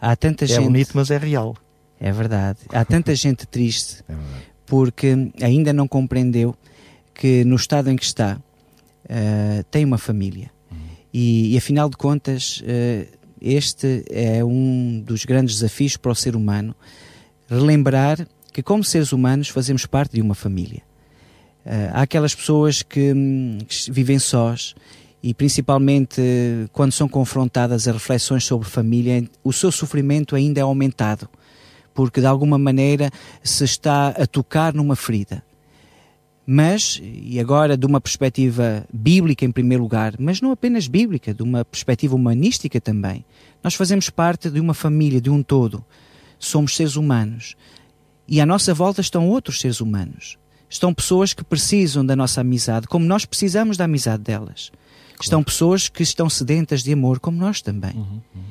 Há 0.00 0.16
tanta 0.16 0.44
é 0.44 0.48
gente... 0.48 0.64
bonito, 0.64 0.92
mas 0.94 1.10
é 1.10 1.18
real. 1.18 1.56
É 2.00 2.10
verdade. 2.10 2.60
Há 2.70 2.84
tanta 2.84 3.14
gente 3.16 3.46
triste 3.46 4.02
é 4.08 4.14
porque 4.68 5.32
ainda 5.40 5.72
não 5.72 5.88
compreendeu 5.88 6.54
que 7.14 7.42
no 7.44 7.56
estado 7.56 7.90
em 7.90 7.96
que 7.96 8.04
está 8.04 8.36
uh, 8.36 9.64
tem 9.70 9.84
uma 9.84 9.98
família. 9.98 10.50
Uhum. 10.70 10.78
E, 11.12 11.54
e, 11.54 11.56
afinal 11.56 11.88
de 11.88 11.96
contas, 11.96 12.62
uh, 12.62 13.17
este 13.40 14.04
é 14.10 14.44
um 14.44 15.02
dos 15.04 15.24
grandes 15.24 15.56
desafios 15.56 15.96
para 15.96 16.12
o 16.12 16.14
ser 16.14 16.36
humano, 16.36 16.74
relembrar 17.48 18.26
que, 18.52 18.62
como 18.62 18.84
seres 18.84 19.12
humanos, 19.12 19.48
fazemos 19.48 19.86
parte 19.86 20.14
de 20.14 20.22
uma 20.22 20.34
família. 20.34 20.82
Uh, 21.64 21.90
há 21.92 22.02
aquelas 22.02 22.34
pessoas 22.34 22.82
que, 22.82 23.12
hum, 23.12 23.58
que, 23.66 23.90
vivem 23.90 24.18
sós 24.18 24.74
e, 25.22 25.34
principalmente, 25.34 26.20
quando 26.72 26.92
são 26.92 27.08
confrontadas 27.08 27.88
a 27.88 27.92
reflexões 27.92 28.44
sobre 28.44 28.68
família, 28.68 29.28
o 29.42 29.52
seu 29.52 29.70
sofrimento 29.70 30.36
ainda 30.36 30.60
é 30.60 30.62
aumentado, 30.62 31.28
porque 31.92 32.20
de 32.20 32.26
alguma 32.26 32.58
maneira 32.58 33.10
se 33.42 33.64
está 33.64 34.08
a 34.08 34.26
tocar 34.26 34.72
numa 34.72 34.96
ferida 34.96 35.42
mas, 36.50 36.98
e 37.02 37.38
agora 37.38 37.76
de 37.76 37.84
uma 37.84 38.00
perspectiva 38.00 38.82
bíblica 38.90 39.44
em 39.44 39.52
primeiro 39.52 39.82
lugar, 39.82 40.14
mas 40.18 40.40
não 40.40 40.50
apenas 40.50 40.88
bíblica, 40.88 41.34
de 41.34 41.42
uma 41.42 41.62
perspectiva 41.62 42.16
humanística 42.16 42.80
também. 42.80 43.22
Nós 43.62 43.74
fazemos 43.74 44.08
parte 44.08 44.48
de 44.48 44.58
uma 44.58 44.72
família, 44.72 45.20
de 45.20 45.28
um 45.28 45.42
todo. 45.42 45.84
Somos 46.38 46.74
seres 46.74 46.96
humanos. 46.96 47.54
E 48.26 48.40
à 48.40 48.46
nossa 48.46 48.72
volta 48.72 49.02
estão 49.02 49.28
outros 49.28 49.60
seres 49.60 49.82
humanos. 49.82 50.38
Estão 50.70 50.94
pessoas 50.94 51.34
que 51.34 51.44
precisam 51.44 52.04
da 52.04 52.16
nossa 52.16 52.40
amizade, 52.40 52.86
como 52.86 53.04
nós 53.04 53.26
precisamos 53.26 53.76
da 53.76 53.84
amizade 53.84 54.22
delas. 54.22 54.70
Claro. 54.70 55.20
Estão 55.20 55.42
pessoas 55.42 55.90
que 55.90 56.02
estão 56.02 56.30
sedentas 56.30 56.82
de 56.82 56.94
amor, 56.94 57.20
como 57.20 57.36
nós 57.36 57.60
também. 57.60 57.92
Uhum, 57.94 58.22
uhum. 58.34 58.42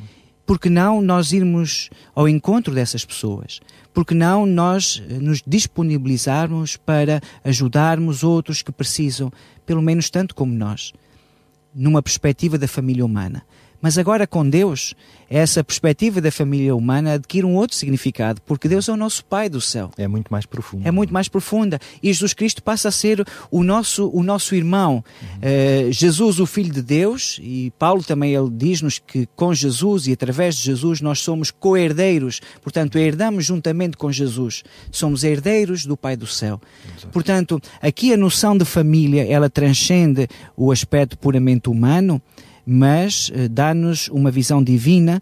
Porque 0.47 0.69
não 0.69 1.01
nós 1.01 1.33
irmos 1.33 1.89
ao 2.15 2.27
encontro 2.27 2.73
dessas 2.73 3.03
pessoas? 3.03 3.59
Porque 3.93 4.15
não 4.15 4.45
nós 4.45 5.03
eh, 5.09 5.15
nos 5.19 5.43
disponibilizarmos 5.45 6.77
para 6.77 7.21
ajudarmos 7.43 8.23
outros 8.23 8.61
que 8.61 8.71
precisam, 8.71 9.29
pelo 9.65 9.81
menos 9.81 10.09
tanto 10.09 10.33
como 10.33 10.53
nós, 10.53 10.93
numa 11.75 12.01
perspectiva 12.01 12.57
da 12.57 12.67
família 12.67 13.05
humana? 13.05 13.43
Mas 13.81 13.97
agora 13.97 14.25
com 14.25 14.47
Deus, 14.47 14.95
essa 15.29 15.63
perspectiva 15.63 16.21
da 16.21 16.31
família 16.31 16.75
humana 16.75 17.13
adquire 17.13 17.45
um 17.45 17.55
outro 17.55 17.75
significado, 17.75 18.41
porque 18.41 18.67
Deus 18.67 18.87
é 18.87 18.91
o 18.91 18.97
nosso 18.97 19.23
Pai 19.25 19.49
do 19.49 19.59
céu. 19.59 19.91
É 19.97 20.07
muito 20.07 20.31
mais 20.31 20.45
profunda. 20.45 20.87
É 20.87 20.91
muito 20.91 21.13
mais 21.13 21.27
profunda. 21.27 21.79
E 22.01 22.11
Jesus 22.11 22.33
Cristo 22.33 22.63
passa 22.63 22.89
a 22.89 22.91
ser 22.91 23.25
o 23.51 23.63
nosso, 23.63 24.09
o 24.09 24.23
nosso 24.23 24.55
irmão. 24.55 25.03
Uhum. 25.21 25.89
Uh, 25.89 25.91
Jesus, 25.91 26.39
o 26.39 26.45
Filho 26.45 26.71
de 26.71 26.81
Deus, 26.81 27.39
e 27.41 27.71
Paulo 27.77 28.03
também 28.03 28.33
ele 28.33 28.49
diz-nos 28.49 28.99
que 28.99 29.27
com 29.35 29.53
Jesus 29.53 30.07
e 30.07 30.13
através 30.13 30.55
de 30.55 30.63
Jesus 30.63 31.01
nós 31.01 31.19
somos 31.19 31.51
co-herdeiros, 31.51 32.41
portanto, 32.61 32.97
herdamos 32.97 33.45
juntamente 33.45 33.97
com 33.97 34.11
Jesus. 34.11 34.63
Somos 34.91 35.23
herdeiros 35.23 35.85
do 35.85 35.97
Pai 35.97 36.15
do 36.15 36.25
céu. 36.25 36.59
Exato. 36.97 37.09
Portanto, 37.09 37.61
aqui 37.81 38.13
a 38.13 38.17
noção 38.17 38.57
de 38.57 38.65
família, 38.65 39.25
ela 39.27 39.49
transcende 39.49 40.27
o 40.55 40.71
aspecto 40.71 41.17
puramente 41.17 41.69
humano 41.69 42.21
mas 42.69 43.31
eh, 43.33 43.47
dá-nos 43.47 44.09
uma 44.09 44.29
visão 44.29 44.61
divina 44.61 45.21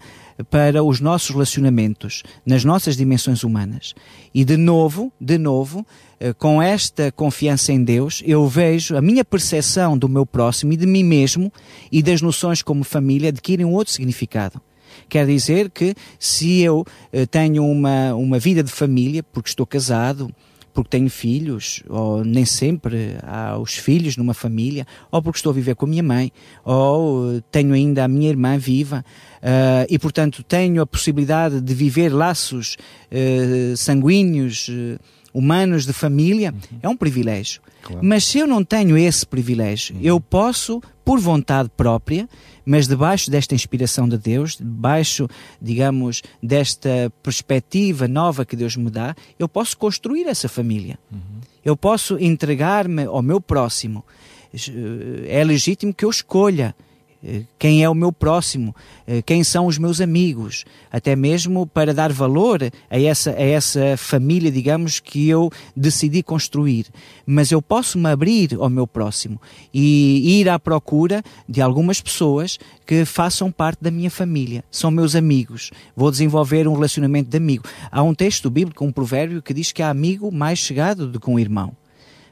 para 0.49 0.83
os 0.83 0.99
nossos 0.99 1.29
relacionamentos, 1.29 2.23
nas 2.43 2.65
nossas 2.65 2.97
dimensões 2.97 3.43
humanas. 3.43 3.93
E 4.33 4.43
de 4.43 4.57
novo, 4.57 5.13
de 5.21 5.37
novo, 5.37 5.85
eh, 6.19 6.33
com 6.33 6.59
esta 6.59 7.11
confiança 7.11 7.71
em 7.71 7.83
Deus, 7.83 8.23
eu 8.25 8.47
vejo 8.47 8.97
a 8.97 9.01
minha 9.01 9.23
percepção 9.23 9.95
do 9.95 10.09
meu 10.09 10.25
próximo 10.25 10.73
e 10.73 10.77
de 10.77 10.87
mim 10.87 11.03
mesmo 11.03 11.53
e 11.91 12.01
das 12.01 12.19
noções 12.19 12.63
como 12.63 12.83
família 12.83 13.29
adquirem 13.29 13.65
um 13.65 13.73
outro 13.73 13.93
significado. 13.93 14.59
Quer 15.07 15.27
dizer 15.27 15.69
que 15.69 15.93
se 16.19 16.61
eu 16.61 16.83
eh, 17.13 17.27
tenho 17.27 17.63
uma, 17.63 18.15
uma 18.15 18.39
vida 18.39 18.63
de 18.63 18.71
família, 18.71 19.21
porque 19.21 19.49
estou 19.49 19.67
casado, 19.67 20.33
porque 20.75 20.89
tenho 20.89 21.09
filhos, 21.09 21.81
ou 21.87 22.25
nem 22.25 22.43
sempre 22.43 23.15
há 23.23 23.57
os 23.57 23.75
filhos 23.75 24.17
numa 24.17 24.33
família, 24.33 24.85
ou 25.09 25.21
porque 25.21 25.37
estou 25.37 25.51
a 25.51 25.53
viver 25.53 25.73
com 25.73 25.85
a 25.85 25.89
minha 25.89 26.03
mãe, 26.03 26.33
ou 26.65 27.41
tenho 27.49 27.73
ainda 27.73 28.03
a 28.03 28.07
minha 28.09 28.29
irmã 28.29 28.57
viva, 28.57 29.03
uh, 29.41 29.87
e 29.89 29.97
portanto 29.97 30.43
tenho 30.43 30.81
a 30.81 30.85
possibilidade 30.85 31.61
de 31.61 31.73
viver 31.73 32.09
laços 32.09 32.75
uh, 33.09 33.77
sanguíneos, 33.77 34.67
uh, 34.67 34.99
humanos 35.33 35.85
de 35.85 35.93
família, 35.93 36.53
uhum. 36.53 36.79
é 36.83 36.89
um 36.89 36.97
privilégio. 36.97 37.61
Claro. 37.85 38.03
Mas 38.03 38.25
se 38.25 38.39
eu 38.39 38.47
não 38.47 38.63
tenho 38.63 38.97
esse 38.97 39.23
privilégio, 39.27 39.95
uhum. 39.95 40.01
eu 40.01 40.19
posso, 40.19 40.81
por 41.05 41.19
vontade 41.19 41.69
própria, 41.77 42.27
mas 42.65 42.87
debaixo 42.87 43.29
desta 43.29 43.53
inspiração 43.53 44.09
de 44.09 44.17
Deus, 44.17 44.57
debaixo, 44.57 45.29
digamos, 45.61 46.23
desta 46.41 47.13
perspectiva 47.21 48.07
nova 48.07 48.43
que 48.43 48.55
Deus 48.55 48.75
me 48.75 48.89
dá, 48.89 49.15
eu 49.37 49.47
posso 49.47 49.77
construir 49.77 50.25
essa 50.25 50.49
família. 50.49 50.97
Uhum. 51.11 51.41
Eu 51.63 51.77
posso 51.77 52.17
entregar-me 52.17 53.03
ao 53.03 53.21
meu 53.21 53.39
próximo. 53.39 54.03
É 55.27 55.43
legítimo 55.43 55.93
que 55.93 56.05
eu 56.05 56.09
escolha 56.09 56.75
eh, 56.79 56.85
quem 57.57 57.83
é 57.83 57.89
o 57.89 57.95
meu 57.95 58.11
próximo, 58.11 58.75
eh, 59.07 59.21
quem 59.21 59.43
são 59.43 59.65
os 59.65 59.77
meus 59.77 59.99
amigos, 59.99 60.65
até 60.91 61.15
mesmo 61.15 61.65
para 61.65 61.93
dar 61.93 62.11
valor 62.11 62.61
a 62.89 62.99
essa, 62.99 63.31
a 63.31 63.41
essa 63.41 63.97
família, 63.97 64.51
digamos, 64.51 64.99
que 64.99 65.27
eu 65.27 65.51
decidi 65.75 66.21
construir. 66.21 66.87
Mas 67.25 67.51
eu 67.51 67.61
posso 67.61 67.97
me 67.97 68.09
abrir 68.09 68.55
ao 68.59 68.69
meu 68.69 68.85
próximo 68.85 69.41
e 69.73 70.39
ir 70.39 70.49
à 70.49 70.59
procura 70.59 71.23
de 71.47 71.61
algumas 71.61 71.99
pessoas 72.01 72.59
que 72.85 73.05
façam 73.05 73.51
parte 73.51 73.79
da 73.81 73.89
minha 73.89 74.11
família, 74.11 74.63
são 74.69 74.91
meus 74.91 75.15
amigos. 75.15 75.71
Vou 75.95 76.11
desenvolver 76.11 76.67
um 76.67 76.73
relacionamento 76.73 77.29
de 77.29 77.37
amigo. 77.37 77.63
Há 77.91 78.03
um 78.03 78.13
texto 78.13 78.49
bíblico, 78.49 78.85
um 78.85 78.91
provérbio, 78.91 79.41
que 79.41 79.53
diz 79.53 79.71
que 79.71 79.81
há 79.81 79.89
amigo 79.89 80.31
mais 80.31 80.59
chegado 80.59 81.07
do 81.07 81.19
que 81.19 81.29
um 81.29 81.39
irmão. 81.39 81.75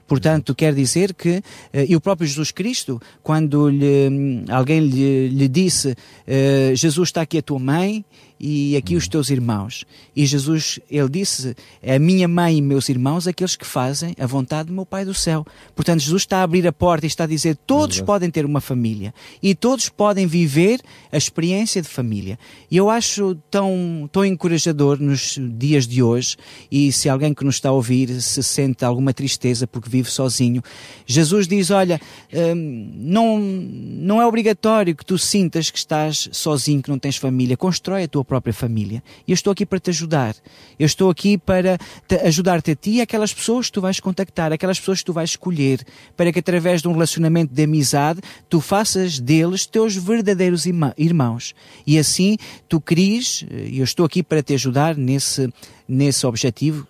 Portanto, 0.08 0.54
quer 0.54 0.74
dizer 0.74 1.14
que, 1.14 1.42
eh, 1.72 1.86
e 1.88 1.96
o 1.96 2.02
próprio 2.02 2.28
Jesus 2.28 2.52
Cristo, 2.52 3.02
quando 3.22 3.70
lhe, 3.70 4.44
alguém 4.50 4.80
lhe, 4.80 5.30
lhe 5.30 5.48
disse, 5.48 5.96
eh, 6.28 6.74
Jesus 6.76 7.10
está 7.10 7.22
aqui 7.22 7.38
a 7.38 7.42
tua 7.42 7.60
mãe, 7.60 8.04
e 8.46 8.76
aqui 8.76 8.98
os 8.98 9.08
teus 9.08 9.30
irmãos. 9.30 9.86
E 10.14 10.26
Jesus, 10.26 10.78
ele 10.92 11.08
disse: 11.08 11.56
a 11.82 11.98
minha 11.98 12.28
mãe 12.28 12.58
e 12.58 12.62
meus 12.62 12.90
irmãos, 12.90 13.26
aqueles 13.26 13.56
que 13.56 13.66
fazem 13.66 14.14
a 14.20 14.28
vontade 14.28 14.68
do 14.68 14.74
meu 14.74 14.86
Pai 14.86 15.06
do 15.06 15.14
céu. 15.14 15.46
Portanto, 15.74 16.02
Jesus 16.02 16.24
está 16.24 16.40
a 16.40 16.44
abrir 16.44 16.68
a 16.68 16.74
porta 16.74 17.06
e 17.06 17.08
está 17.08 17.24
a 17.24 17.28
dizer: 17.28 17.56
todos 17.56 18.02
podem 18.02 18.30
ter 18.30 18.46
uma 18.46 18.60
família 18.60 19.14
e 19.42 19.56
todos 19.56 19.88
podem 19.88 20.28
viver 20.28 20.82
a 21.10 21.16
experiência 21.16 21.82
de 21.82 21.88
família. 21.88 22.38
E 22.70 22.76
eu 22.76 22.90
acho 22.90 23.36
tão, 23.50 24.10
tão 24.12 24.26
encorajador 24.26 25.00
nos 25.00 25.40
dias 25.40 25.88
de 25.88 26.04
hoje, 26.04 26.36
e 26.70 26.92
se 26.92 27.08
alguém 27.08 27.34
que 27.34 27.46
nos 27.46 27.56
está 27.56 27.70
a 27.70 27.72
ouvir 27.72 28.22
se 28.22 28.44
sente 28.44 28.84
alguma 28.84 29.14
tristeza 29.14 29.66
porque 29.66 29.90
vive 29.90 30.12
sozinho, 30.12 30.62
Jesus 31.06 31.48
diz: 31.48 31.72
Olha, 31.72 31.98
hum, 32.34 32.92
não, 32.94 33.40
não 33.40 34.22
é 34.22 34.28
obrigatório 34.28 34.94
que 34.94 35.06
tu 35.06 35.18
sintas 35.18 35.72
que 35.72 35.78
estás 35.78 36.28
sozinho, 36.34 36.82
que 36.82 36.90
não 36.90 37.00
tens 37.00 37.16
família. 37.16 37.56
Constrói 37.56 38.04
a 38.04 38.08
tua 38.10 38.26
própria 38.34 38.54
família. 38.54 39.04
E 39.28 39.32
eu 39.32 39.36
estou 39.36 39.52
aqui 39.52 39.64
para 39.64 39.80
te 39.80 39.92
ajudar. 39.92 40.36
Eu 40.80 40.88
estou 40.88 41.12
aqui 41.12 41.38
para 41.38 41.78
ajudar-te 42.24 42.72
a 42.72 42.76
ti 42.76 42.92
e 42.94 43.02
aquelas 43.02 43.32
pessoas 43.32 43.68
que 43.68 43.74
tu 43.74 43.82
vais 43.82 44.00
contactar, 44.00 44.52
aquelas 44.52 44.80
pessoas 44.80 45.00
que 45.00 45.06
tu 45.06 45.14
vais 45.14 45.30
escolher, 45.30 45.86
para 46.18 46.34
que 46.34 46.40
através 46.40 46.82
de 46.82 46.88
um 46.88 46.94
relacionamento 46.94 47.54
de 47.54 47.62
amizade 47.62 48.22
tu 48.50 48.60
faças 48.60 49.20
deles 49.20 49.68
teus 49.68 49.96
verdadeiros 49.96 50.66
irmãos. 50.98 51.54
E 51.86 52.00
assim 52.00 52.38
tu 52.68 52.82
cries, 52.82 53.46
e 53.52 53.78
eu 53.78 53.84
estou 53.84 54.04
aqui 54.04 54.24
para 54.24 54.42
te 54.42 54.56
ajudar 54.56 54.98
nesse, 54.98 55.48
nesse 55.88 56.26
objetivo, 56.26 56.88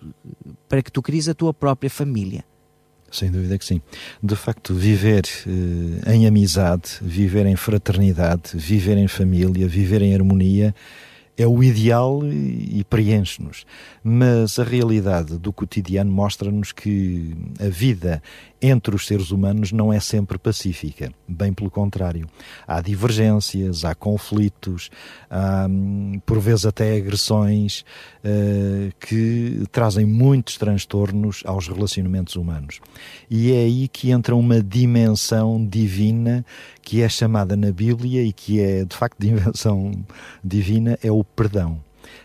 para 0.66 0.82
que 0.82 0.90
tu 0.90 1.02
cries 1.02 1.28
a 1.28 1.34
tua 1.34 1.52
própria 1.52 1.90
família. 1.90 2.42
Sem 3.12 3.30
dúvida 3.30 3.58
que 3.58 3.64
sim. 3.64 3.82
De 4.22 4.34
facto, 4.34 4.74
viver 4.74 5.24
eh, 5.46 6.14
em 6.14 6.26
amizade, 6.26 6.98
viver 7.00 7.46
em 7.46 7.54
fraternidade, 7.54 8.52
viver 8.54 8.96
em 8.96 9.06
família, 9.06 9.68
viver 9.68 10.02
em 10.02 10.14
harmonia 10.14 10.74
é 11.36 11.46
o 11.46 11.62
ideal 11.62 12.20
e 12.24 12.84
preenche-nos. 12.84 13.66
Mas 14.02 14.58
a 14.58 14.64
realidade 14.64 15.36
do 15.38 15.52
cotidiano 15.52 16.10
mostra-nos 16.10 16.70
que 16.70 17.34
a 17.60 17.68
vida 17.68 18.22
entre 18.62 18.94
os 18.94 19.06
seres 19.06 19.30
humanos 19.30 19.72
não 19.72 19.92
é 19.92 20.00
sempre 20.00 20.38
pacífica. 20.38 21.12
Bem 21.28 21.52
pelo 21.52 21.70
contrário. 21.70 22.26
Há 22.66 22.80
divergências, 22.80 23.84
há 23.84 23.94
conflitos, 23.94 24.90
há 25.30 25.66
por 26.24 26.38
vezes 26.38 26.64
até 26.64 26.96
agressões 26.96 27.84
uh, 28.24 28.92
que 29.00 29.64
trazem 29.70 30.06
muitos 30.06 30.56
transtornos 30.56 31.42
aos 31.44 31.68
relacionamentos 31.68 32.36
humanos. 32.36 32.80
E 33.28 33.52
é 33.52 33.64
aí 33.64 33.88
que 33.88 34.10
entra 34.10 34.34
uma 34.34 34.62
dimensão 34.62 35.64
divina 35.66 36.44
que 36.84 37.00
é 37.00 37.08
chamada 37.08 37.56
na 37.56 37.72
Bíblia 37.72 38.22
e 38.22 38.32
que 38.32 38.60
é 38.60 38.84
de 38.84 38.94
facto 38.94 39.16
dimensão 39.20 39.92
divina, 40.42 40.98
é 41.02 41.10
o 41.10 41.23
perdão. 41.34 41.80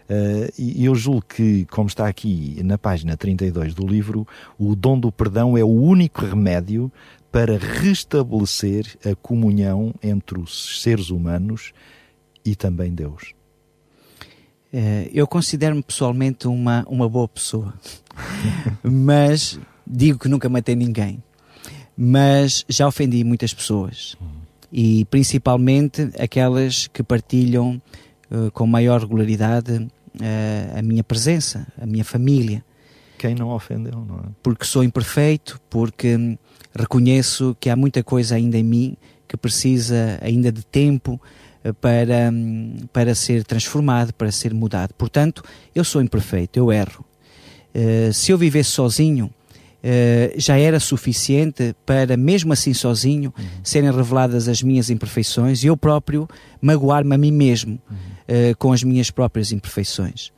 Uh, 0.10 0.52
e 0.58 0.86
eu 0.86 0.96
julgo 0.96 1.22
que, 1.22 1.66
como 1.66 1.88
está 1.88 2.08
aqui 2.08 2.60
na 2.64 2.78
página 2.78 3.16
32 3.16 3.74
do 3.74 3.88
livro, 3.88 4.28
o 4.58 4.76
dom 4.76 5.00
do 5.00 5.12
perdão 5.12 5.58
é 5.58 5.64
o 5.64 5.68
único 5.68 6.26
remédio 6.26 6.92
para 7.32 7.58
restabelecer 7.58 8.98
a 9.06 9.16
comunhão 9.16 9.94
entre 10.02 10.40
os 10.40 10.82
seres 10.82 11.10
humanos 11.10 11.72
e 12.44 12.56
também 12.56 12.94
Deus. 12.94 13.34
Uh, 14.74 15.10
eu 15.14 15.28
considero-me 15.28 15.82
pessoalmente 15.82 16.48
uma, 16.48 16.86
uma 16.88 17.08
boa 17.08 17.28
pessoa, 17.28 17.74
mas 18.84 19.60
digo 19.86 20.20
que 20.20 20.28
nunca 20.28 20.50
matei 20.50 20.76
ninguém. 20.76 21.24
Mas 21.96 22.66
já 22.70 22.88
ofendi 22.88 23.24
muitas 23.24 23.54
pessoas 23.54 24.16
e 24.72 25.06
principalmente 25.06 26.10
aquelas 26.18 26.88
que 26.88 27.04
partilham 27.04 27.82
uh, 28.32 28.52
com 28.52 28.66
maior 28.66 29.02
regularidade 29.02 29.74
uh, 29.74 30.78
a 30.78 30.82
minha 30.82 31.04
presença, 31.04 31.68
a 31.80 31.86
minha 31.86 32.04
família. 32.04 32.64
Quem 33.18 33.36
não 33.36 33.50
ofendeu, 33.50 34.06
não 34.08 34.18
é? 34.18 34.30
Porque 34.42 34.66
sou 34.66 34.84
imperfeito, 34.84 35.60
porque 35.70 36.16
hum, 36.16 36.38
reconheço 36.74 37.56
que 37.60 37.70
há 37.70 37.76
muita 37.76 38.04
coisa 38.04 38.36
ainda 38.36 38.58
em 38.58 38.64
mim 38.64 38.98
que 39.28 39.38
precisa 39.38 40.18
ainda 40.22 40.52
de 40.52 40.66
tempo 40.66 41.20
uh, 41.64 41.74
para, 41.76 42.32
um, 42.32 42.76
para 42.94 43.14
ser 43.14 43.44
transformado, 43.44 44.14
para 44.14 44.32
ser 44.32 44.54
mudado. 44.54 44.94
Portanto, 44.94 45.44
eu 45.76 45.84
sou 45.84 46.02
imperfeito, 46.02 46.58
eu 46.58 46.72
erro. 46.72 47.06
Uh, 47.76 48.12
se 48.14 48.32
eu 48.32 48.38
vivesse 48.38 48.72
sozinho, 48.72 49.30
Uh, 49.82 50.38
já 50.38 50.58
era 50.58 50.78
suficiente 50.78 51.74
para, 51.86 52.18
mesmo 52.18 52.52
assim 52.52 52.74
sozinho, 52.74 53.34
uhum. 53.38 53.46
serem 53.64 53.90
reveladas 53.90 54.50
as 54.50 54.62
minhas 54.62 54.90
imperfeições 54.90 55.64
e 55.64 55.68
eu 55.68 55.78
próprio 55.78 56.28
magoar-me 56.62 57.16
a 57.16 57.18
mim 57.18 57.32
mesmo 57.32 57.80
uhum. 57.90 57.96
uh, 57.98 58.58
com 58.58 58.74
as 58.74 58.84
minhas 58.84 59.10
próprias 59.10 59.54
imperfeições. 59.54 60.32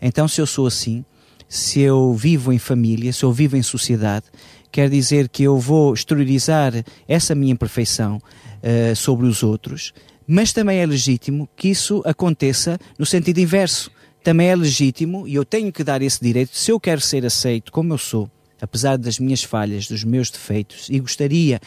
Então, 0.00 0.28
se 0.28 0.42
eu 0.42 0.46
sou 0.46 0.66
assim, 0.66 1.04
se 1.48 1.80
eu 1.80 2.12
vivo 2.12 2.52
em 2.52 2.58
família, 2.58 3.12
se 3.12 3.22
eu 3.22 3.32
vivo 3.32 3.56
em 3.56 3.62
sociedade, 3.62 4.26
quer 4.70 4.90
dizer 4.90 5.28
que 5.28 5.42
eu 5.42 5.58
vou 5.58 5.94
exteriorizar 5.94 6.72
essa 7.06 7.34
minha 7.34 7.52
imperfeição 7.52 8.16
uh, 8.18 8.96
sobre 8.96 9.26
os 9.26 9.42
outros, 9.42 9.92
mas 10.26 10.52
também 10.52 10.78
é 10.78 10.86
legítimo 10.86 11.48
que 11.56 11.68
isso 11.68 12.02
aconteça 12.04 12.78
no 12.98 13.06
sentido 13.06 13.38
inverso. 13.38 13.90
Também 14.24 14.48
é 14.48 14.56
legítimo, 14.56 15.26
e 15.26 15.34
eu 15.34 15.44
tenho 15.44 15.72
que 15.72 15.82
dar 15.82 16.00
esse 16.00 16.20
direito, 16.22 16.56
se 16.56 16.70
eu 16.70 16.78
quero 16.78 17.00
ser 17.00 17.26
aceito 17.26 17.72
como 17.72 17.92
eu 17.92 17.98
sou, 17.98 18.30
apesar 18.62 18.96
das 18.96 19.18
minhas 19.18 19.42
falhas, 19.42 19.88
dos 19.88 20.04
meus 20.04 20.30
defeitos, 20.30 20.88
e 20.88 21.00
gostaria 21.00 21.60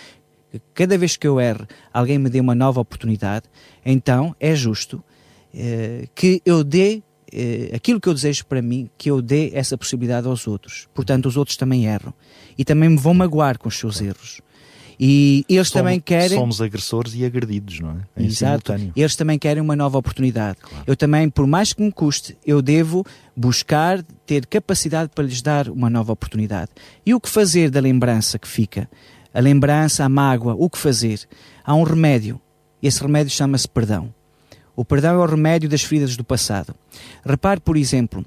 que 0.50 0.62
cada 0.74 0.98
vez 0.98 1.18
que 1.18 1.28
eu 1.28 1.42
erro 1.42 1.68
alguém 1.94 2.18
me 2.18 2.30
dê 2.30 2.40
uma 2.40 2.56
nova 2.56 2.80
oportunidade, 2.80 3.46
então 3.86 4.34
é 4.40 4.56
justo 4.56 5.04
eh, 5.54 6.08
que 6.16 6.42
eu 6.46 6.64
dê 6.64 7.04
eh, 7.34 7.70
aquilo 7.76 8.00
que 8.00 8.08
eu 8.08 8.14
desejo 8.14 8.46
para 8.46 8.62
mim, 8.62 8.90
que 8.98 9.12
eu 9.12 9.22
dê 9.22 9.52
essa 9.54 9.78
possibilidade 9.78 10.26
aos 10.26 10.48
outros. 10.48 10.88
Portanto, 10.94 11.26
os 11.26 11.36
outros 11.36 11.58
também 11.58 11.86
erram 11.86 12.14
e 12.58 12.64
também 12.64 12.88
me 12.88 12.98
vão 12.98 13.14
magoar 13.14 13.60
com 13.60 13.68
os 13.68 13.78
seus 13.78 14.00
erros. 14.00 14.40
E 15.00 15.46
eles 15.50 15.68
somos, 15.68 15.84
também 15.84 16.00
querem. 16.00 16.38
Somos 16.38 16.62
agressores 16.62 17.14
e 17.16 17.26
agredidos, 17.26 17.80
não 17.80 17.92
é? 17.92 18.24
Em 18.24 18.26
Exato. 18.26 18.68
Simultâneo. 18.68 18.94
Eles 18.96 19.16
também 19.16 19.38
querem 19.38 19.62
uma 19.62 19.76
nova 19.76 19.98
oportunidade. 19.98 20.58
Claro. 20.62 20.84
Eu 20.88 20.96
também, 20.96 21.30
por 21.30 21.46
mais 21.46 21.74
que 21.74 21.82
me 21.82 21.92
custe, 21.92 22.38
eu 22.46 22.62
devo 22.62 23.06
buscar 23.36 24.02
ter 24.26 24.46
capacidade 24.46 25.12
para 25.14 25.26
lhes 25.26 25.42
dar 25.42 25.70
uma 25.70 25.90
nova 25.90 26.14
oportunidade. 26.14 26.72
E 27.06 27.14
o 27.14 27.20
que 27.20 27.30
fazer 27.30 27.70
da 27.70 27.80
lembrança 27.80 28.40
que 28.40 28.48
fica? 28.48 28.90
A 29.34 29.40
lembrança, 29.40 30.04
a 30.06 30.10
mágoa, 30.10 30.56
o 30.58 30.70
que 30.70 30.78
fazer? 30.78 31.22
Há 31.64 31.76
um 31.76 31.84
remédio. 31.84 32.40
Esse 32.82 33.02
remédio 33.02 33.32
chama-se 33.32 33.68
perdão. 33.68 34.14
O 34.76 34.86
perdão 34.86 35.16
é 35.16 35.18
o 35.18 35.26
remédio 35.26 35.70
das 35.70 35.84
feridas 35.84 36.16
do 36.16 36.24
passado. 36.24 36.76
Repare, 37.26 37.60
por 37.60 37.78
exemplo, 37.78 38.26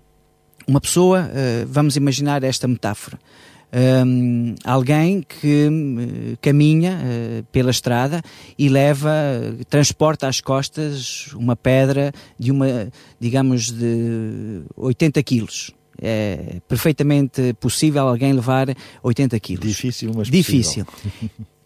uma 0.66 0.81
pessoa, 0.81 1.31
eh, 1.33 1.66
vamos 1.66 1.96
imaginar 1.96 2.42
esta 2.42 2.68
metáfora 2.68 3.18
um, 3.72 4.54
alguém 4.64 5.22
que 5.22 5.68
uh, 5.68 6.38
caminha 6.40 6.98
uh, 6.98 7.44
pela 7.52 7.70
estrada 7.70 8.22
e 8.59 8.68
leva, 8.68 9.11
transporta 9.68 10.26
às 10.26 10.40
costas 10.40 11.28
uma 11.35 11.54
pedra 11.54 12.12
de 12.38 12.50
uma, 12.50 12.90
digamos, 13.20 13.70
de 13.70 14.62
80 14.76 15.22
quilos. 15.22 15.70
É 16.00 16.61
perfeitamente 16.68 17.54
possível 17.54 18.07
alguém 18.07 18.33
levar 18.33 18.68
80 19.02 19.38
quilos. 19.40 19.66
Difícil, 19.66 20.12
mas 20.14 20.28
Difícil. 20.28 20.87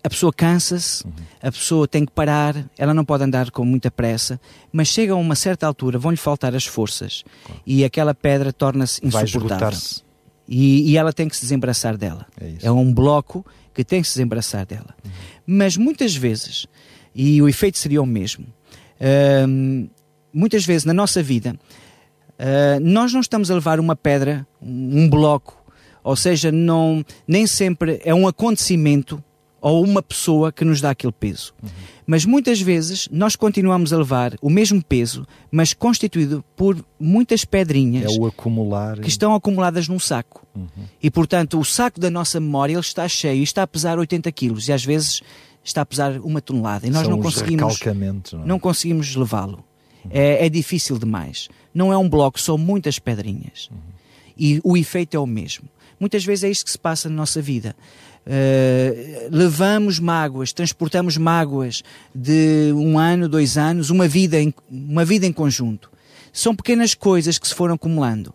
a 0.03 0.09
pessoa 0.09 0.33
cansa-se, 0.33 1.05
uhum. 1.05 1.13
a 1.41 1.53
pessoa 1.53 1.87
tem 1.87 2.05
que 2.05 2.13
parar, 2.13 2.65
ela 2.77 2.95
não 2.95 3.05
pode 3.05 3.23
andar 3.23 3.51
com 3.51 3.65
muita 3.65 3.91
pressa, 3.91 4.41
mas 4.73 4.89
chega 4.89 5.13
a 5.13 5.17
uma 5.17 5.35
certa 5.35 5.67
altura, 5.67 5.99
vão-lhe 5.99 6.17
faltar 6.17 6.55
as 6.55 6.65
forças 6.65 7.23
claro. 7.45 7.61
e 7.67 7.85
aquela 7.85 8.15
pedra 8.15 8.53
torna-se 8.53 9.07
insuportável. 9.07 9.79
E, 10.49 10.91
e, 10.91 10.97
ela 10.97 11.13
tem 11.13 11.29
que 11.29 11.37
se 11.37 11.43
desembaraçar 11.43 11.97
dela. 11.97 12.27
É, 12.41 12.67
é, 12.67 12.73
um 12.73 12.93
bloco 12.93 13.45
que 13.73 13.85
tem 13.85 14.03
que 14.03 14.09
se 14.09 14.15
desembaraçar 14.15 14.67
dela. 14.67 14.95
Uhum. 15.05 15.11
Mas 15.47 15.77
muitas 15.77 16.15
vezes, 16.15 16.67
e 17.15 17.41
o 17.41 17.49
efeito 17.49 17.79
seria 17.79 18.03
o 18.03 18.07
mesmo, 18.07 18.47
uh, 19.01 19.91
muitas 20.33 20.65
vezes 20.65 20.85
na 20.85 20.93
nossa 20.93 21.23
vida, 21.23 21.57
uh, 22.39 22.81
nós 22.81 23.13
não 23.13 23.21
estamos 23.21 23.51
a 23.51 23.55
levar 23.55 23.81
uma 23.81 23.97
pedra, 23.97 24.47
um 24.61 25.09
bloco, 25.09 25.63
ou 26.05 26.17
seja, 26.17 26.51
não, 26.51 27.05
nem 27.27 27.47
sempre 27.47 28.01
é 28.05 28.15
um 28.15 28.27
acontecimento 28.27 29.23
ou 29.63 29.85
uma 29.85 30.03
pessoa 30.03 30.51
que 30.51 30.65
nos 30.65 30.81
dá 30.81 30.91
aquele 30.91 31.13
peso. 31.13 31.55
Uhum. 31.63 31.69
Mas 32.05 32.25
muitas 32.25 32.61
vezes 32.61 33.09
nós 33.13 33.37
continuamos 33.37 33.93
a 33.93 33.97
levar 33.97 34.37
o 34.43 34.51
mesmo 34.51 34.83
peso, 34.83 35.25
mas 35.53 35.73
constituído 35.73 36.45
por 36.57 36.85
muitas 36.99 37.45
pedrinhas 37.45 38.13
é 38.13 38.21
o 38.21 38.27
acumular... 38.27 38.99
que 38.99 39.09
estão 39.09 39.33
acumuladas 39.35 39.87
num 39.87 40.01
saco. 40.01 40.45
Uhum. 40.55 40.67
E 41.01 41.09
portanto, 41.11 41.61
o 41.61 41.65
saco 41.65 42.01
da 42.01 42.11
nossa 42.11 42.41
memória 42.41 42.73
ele 42.73 42.81
está 42.81 43.07
cheio 43.07 43.39
e 43.39 43.45
está 43.45 43.63
a 43.63 43.67
pesar 43.67 44.01
80 44.01 44.31
quilos 44.33 44.67
e 44.67 44.73
às 44.73 44.85
vezes 44.85 45.23
está 45.63 45.83
a 45.83 45.87
pesar 45.87 46.19
uma 46.19 46.41
tonelada 46.41 46.85
e 46.89 46.91
nós 46.91 47.03
São 47.03 47.13
não 47.13 47.23
conseguimos 47.23 47.81
não, 47.81 48.43
é? 48.43 48.47
não, 48.47 48.59
conseguimos 48.59 49.15
levá-lo. 49.15 49.65
Uhum. 50.05 50.11
É, 50.13 50.45
é, 50.45 50.49
difícil 50.49 50.99
demais. 50.99 51.49
Não 51.73 51.93
é 51.93 51.97
um 51.97 52.09
bloco, 52.09 52.41
são 52.41 52.59
muitas 52.59 52.99
pedrinhas. 52.99 53.71
E 54.37 54.61
o 54.65 54.77
efeito 54.77 55.17
é 55.17 55.21
o 55.21 55.27
mesmo. 55.27 55.69
Muitas 56.01 56.25
vezes 56.25 56.43
é 56.43 56.51
isto 56.51 56.65
que 56.65 56.73
se 56.73 56.79
passa 56.79 57.09
na 57.09 57.15
nossa 57.15 57.41
vida. 57.41 57.77
Uh, 58.25 59.29
levamos 59.31 59.99
mágoas, 59.99 60.53
transportamos 60.53 61.17
mágoas 61.17 61.83
de 62.15 62.73
um 62.75 62.99
ano, 62.99 63.29
dois 63.29 63.59
anos, 63.59 63.91
uma 63.91 64.07
vida 64.07 64.41
em, 64.41 64.55
uma 64.71 65.05
vida 65.05 65.27
em 65.27 65.33
conjunto. 65.33 65.91
São 66.33 66.55
pequenas 66.55 66.95
coisas 66.95 67.39
que 67.39 67.49
se 67.49 67.55
foram 67.55 67.75
acumulando. 67.75 68.33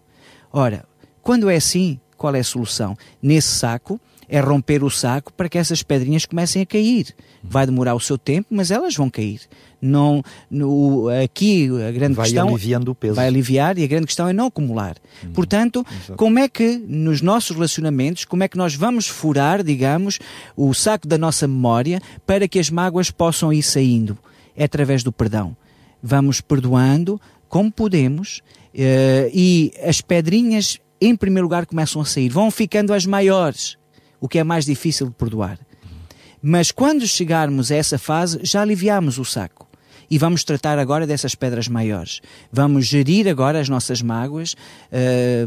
Ora, 0.51 0.85
quando 1.21 1.49
é 1.49 1.55
assim, 1.55 1.99
qual 2.17 2.35
é 2.35 2.39
a 2.39 2.43
solução? 2.43 2.97
Nesse 3.21 3.49
saco, 3.49 3.99
é 4.29 4.39
romper 4.39 4.83
o 4.83 4.89
saco 4.89 5.31
para 5.33 5.47
que 5.47 5.57
essas 5.57 5.81
pedrinhas 5.81 6.25
comecem 6.25 6.61
a 6.61 6.65
cair. 6.65 7.15
Vai 7.43 7.65
demorar 7.65 7.95
o 7.95 7.99
seu 7.99 8.17
tempo, 8.17 8.49
mas 8.51 8.71
elas 8.71 8.95
vão 8.95 9.09
cair. 9.09 9.41
Não, 9.81 10.23
no, 10.49 11.07
aqui 11.23 11.69
a 11.87 11.91
grande 11.91 12.15
vai 12.15 12.25
questão 12.25 12.49
aliviando 12.49 12.91
o 12.91 12.95
peso. 12.95 13.13
vai 13.13 13.27
aliviar 13.27 13.77
e 13.77 13.83
a 13.83 13.87
grande 13.87 14.07
questão 14.07 14.27
é 14.27 14.33
não 14.33 14.47
acumular. 14.47 14.97
Uhum. 15.23 15.31
Portanto, 15.31 15.85
Exato. 15.89 16.15
como 16.17 16.39
é 16.39 16.49
que 16.49 16.77
nos 16.77 17.21
nossos 17.21 17.55
relacionamentos, 17.55 18.25
como 18.25 18.43
é 18.43 18.47
que 18.47 18.57
nós 18.57 18.73
vamos 18.73 19.07
furar, 19.07 19.63
digamos, 19.63 20.19
o 20.55 20.73
saco 20.73 21.07
da 21.07 21.17
nossa 21.17 21.47
memória 21.47 22.01
para 22.25 22.47
que 22.47 22.59
as 22.59 22.69
mágoas 22.69 23.11
possam 23.11 23.53
ir 23.53 23.63
saindo? 23.63 24.17
É 24.55 24.63
através 24.63 25.03
do 25.03 25.11
perdão. 25.11 25.55
Vamos 26.01 26.41
perdoando 26.41 27.21
como 27.47 27.71
podemos 27.71 28.41
eh, 28.73 29.29
e 29.33 29.71
as 29.83 30.01
pedrinhas, 30.01 30.79
em 30.99 31.15
primeiro 31.15 31.45
lugar, 31.45 31.65
começam 31.65 32.01
a 32.01 32.05
sair. 32.05 32.29
Vão 32.29 32.51
ficando 32.51 32.93
as 32.93 33.05
maiores, 33.05 33.77
o 34.19 34.27
que 34.27 34.39
é 34.39 34.43
mais 34.43 34.65
difícil 34.65 35.07
de 35.07 35.13
perdoar. 35.13 35.59
Mas 36.41 36.71
quando 36.71 37.05
chegarmos 37.07 37.71
a 37.71 37.75
essa 37.75 37.97
fase, 37.97 38.39
já 38.43 38.61
aliviamos 38.61 39.17
o 39.17 39.25
saco. 39.25 39.67
E 40.09 40.17
vamos 40.17 40.45
tratar 40.45 40.79
agora 40.79 41.05
dessas 41.05 41.35
pedras 41.35 41.67
maiores. 41.67 42.21
Vamos 42.49 42.85
gerir 42.85 43.27
agora 43.27 43.59
as 43.59 43.67
nossas 43.67 44.01
mágoas 44.01 44.55
eh, 44.89 45.45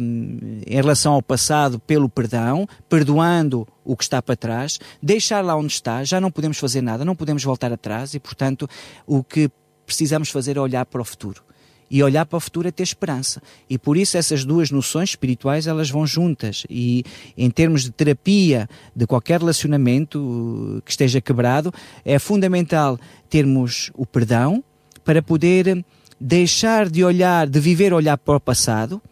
em 0.66 0.74
relação 0.74 1.14
ao 1.14 1.22
passado 1.22 1.78
pelo 1.78 2.10
perdão, 2.10 2.66
perdoando 2.86 3.66
o 3.82 3.96
que 3.96 4.02
está 4.02 4.20
para 4.20 4.36
trás, 4.36 4.78
deixar 5.02 5.42
lá 5.42 5.56
onde 5.56 5.72
está, 5.72 6.04
já 6.04 6.20
não 6.20 6.30
podemos 6.30 6.58
fazer 6.58 6.82
nada, 6.82 7.06
não 7.06 7.16
podemos 7.16 7.42
voltar 7.42 7.72
atrás 7.72 8.12
e, 8.12 8.20
portanto, 8.20 8.68
o 9.06 9.24
que 9.24 9.50
precisamos 9.86 10.28
fazer 10.28 10.58
é 10.58 10.60
olhar 10.60 10.84
para 10.84 11.00
o 11.00 11.04
futuro. 11.04 11.42
E 11.90 12.02
olhar 12.02 12.24
para 12.24 12.36
o 12.36 12.40
futuro 12.40 12.68
é 12.68 12.70
ter 12.70 12.84
esperança. 12.84 13.42
E 13.68 13.76
por 13.76 13.96
isso 13.96 14.16
essas 14.16 14.44
duas 14.44 14.70
noções 14.70 15.10
espirituais 15.10 15.66
elas 15.66 15.90
vão 15.90 16.06
juntas. 16.06 16.64
E 16.70 17.04
em 17.36 17.50
termos 17.50 17.82
de 17.82 17.90
terapia 17.90 18.68
de 18.94 19.06
qualquer 19.06 19.40
relacionamento 19.40 20.18
uh, 20.18 20.82
que 20.82 20.90
esteja 20.90 21.20
quebrado, 21.20 21.72
é 22.04 22.18
fundamental 22.18 22.98
termos 23.28 23.90
o 23.94 24.06
perdão 24.06 24.62
para 25.04 25.20
poder 25.20 25.84
deixar 26.20 26.88
de 26.88 27.02
olhar, 27.02 27.48
de 27.48 27.58
viver 27.58 27.92
olhar 27.92 28.16
para 28.18 28.36
o 28.36 28.40
passado 28.40 29.02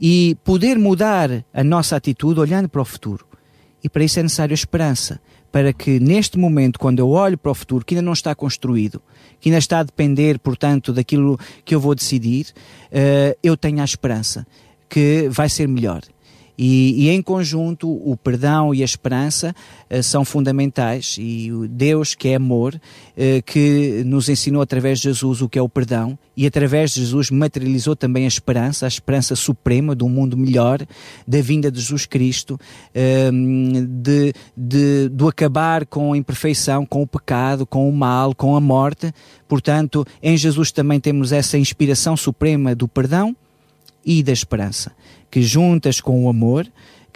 e 0.00 0.36
poder 0.44 0.78
mudar 0.78 1.44
a 1.54 1.64
nossa 1.64 1.96
atitude 1.96 2.40
olhando 2.40 2.68
para 2.68 2.82
o 2.82 2.84
futuro. 2.84 3.24
E 3.82 3.88
para 3.88 4.04
isso 4.04 4.18
é 4.18 4.22
necessário 4.22 4.52
esperança, 4.52 5.20
para 5.56 5.72
que 5.72 5.98
neste 5.98 6.36
momento, 6.36 6.78
quando 6.78 6.98
eu 6.98 7.08
olho 7.08 7.38
para 7.38 7.50
o 7.50 7.54
futuro, 7.54 7.82
que 7.82 7.94
ainda 7.94 8.04
não 8.04 8.12
está 8.12 8.34
construído, 8.34 9.00
que 9.40 9.48
ainda 9.48 9.56
está 9.56 9.78
a 9.78 9.82
depender, 9.82 10.38
portanto, 10.38 10.92
daquilo 10.92 11.40
que 11.64 11.74
eu 11.74 11.80
vou 11.80 11.94
decidir, 11.94 12.48
uh, 12.92 13.34
eu 13.42 13.56
tenha 13.56 13.80
a 13.80 13.84
esperança 13.86 14.46
que 14.86 15.30
vai 15.30 15.48
ser 15.48 15.66
melhor. 15.66 16.02
E, 16.58 17.06
e, 17.06 17.10
em 17.10 17.20
conjunto, 17.20 17.88
o 17.88 18.16
perdão 18.16 18.74
e 18.74 18.80
a 18.80 18.84
esperança 18.84 19.54
uh, 19.90 20.02
são 20.02 20.24
fundamentais. 20.24 21.16
E 21.18 21.52
o 21.52 21.68
Deus, 21.68 22.14
que 22.14 22.28
é 22.28 22.36
amor, 22.36 22.74
uh, 22.74 23.42
que 23.44 24.02
nos 24.06 24.28
ensinou 24.28 24.62
através 24.62 24.98
de 24.98 25.04
Jesus 25.04 25.42
o 25.42 25.48
que 25.48 25.58
é 25.58 25.62
o 25.62 25.68
perdão, 25.68 26.18
e 26.36 26.46
através 26.46 26.92
de 26.92 27.00
Jesus 27.00 27.30
materializou 27.30 27.94
também 27.94 28.24
a 28.24 28.28
esperança, 28.28 28.86
a 28.86 28.88
esperança 28.88 29.36
suprema 29.36 29.94
de 29.94 30.04
um 30.04 30.08
mundo 30.08 30.36
melhor, 30.36 30.80
da 31.26 31.40
vinda 31.42 31.70
de 31.70 31.78
Jesus 31.78 32.06
Cristo, 32.06 32.54
uh, 32.54 33.86
de, 33.86 34.32
de, 34.56 35.08
do 35.10 35.28
acabar 35.28 35.84
com 35.84 36.14
a 36.14 36.16
imperfeição, 36.16 36.86
com 36.86 37.02
o 37.02 37.06
pecado, 37.06 37.66
com 37.66 37.88
o 37.88 37.92
mal, 37.92 38.34
com 38.34 38.56
a 38.56 38.60
morte. 38.60 39.12
Portanto, 39.46 40.06
em 40.22 40.36
Jesus 40.36 40.72
também 40.72 40.98
temos 40.98 41.32
essa 41.32 41.58
inspiração 41.58 42.16
suprema 42.16 42.74
do 42.74 42.88
perdão 42.88 43.36
e 44.04 44.22
da 44.22 44.32
esperança 44.32 44.92
que 45.30 45.42
juntas 45.42 46.00
com 46.00 46.24
o 46.24 46.28
amor, 46.28 46.66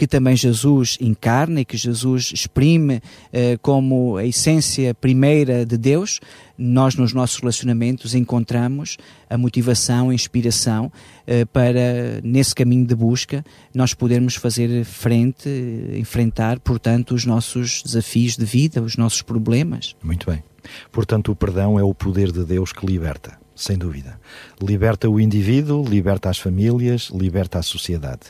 que 0.00 0.06
também 0.06 0.34
Jesus 0.34 0.96
encarna 0.98 1.60
e 1.60 1.64
que 1.64 1.76
Jesus 1.76 2.32
exprime 2.32 3.02
eh, 3.30 3.58
como 3.60 4.16
a 4.16 4.24
essência 4.24 4.94
primeira 4.94 5.66
de 5.66 5.76
Deus, 5.76 6.20
nós 6.56 6.94
nos 6.94 7.12
nossos 7.12 7.38
relacionamentos 7.38 8.14
encontramos 8.14 8.96
a 9.28 9.36
motivação, 9.36 10.08
a 10.08 10.14
inspiração 10.14 10.90
eh, 11.26 11.44
para, 11.44 12.18
nesse 12.24 12.54
caminho 12.54 12.86
de 12.86 12.94
busca, 12.94 13.44
nós 13.74 13.92
podermos 13.92 14.36
fazer 14.36 14.86
frente, 14.86 15.50
enfrentar, 15.98 16.60
portanto, 16.60 17.14
os 17.14 17.26
nossos 17.26 17.82
desafios 17.82 18.38
de 18.38 18.46
vida, 18.46 18.80
os 18.80 18.96
nossos 18.96 19.20
problemas. 19.20 19.94
Muito 20.02 20.30
bem. 20.30 20.42
Portanto, 20.90 21.30
o 21.30 21.36
perdão 21.36 21.78
é 21.78 21.82
o 21.82 21.92
poder 21.92 22.32
de 22.32 22.42
Deus 22.42 22.72
que 22.72 22.86
liberta 22.86 23.38
sem 23.60 23.76
dúvida. 23.76 24.18
Liberta 24.60 25.08
o 25.08 25.20
indivíduo, 25.20 25.84
liberta 25.86 26.30
as 26.30 26.38
famílias, 26.38 27.10
liberta 27.12 27.58
a 27.58 27.62
sociedade. 27.62 28.22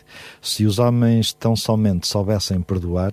Se 0.43 0.67
os 0.67 0.79
homens 0.79 1.33
tão 1.33 1.55
somente 1.55 2.09
soubessem 2.09 2.61
perdoar, 2.61 3.13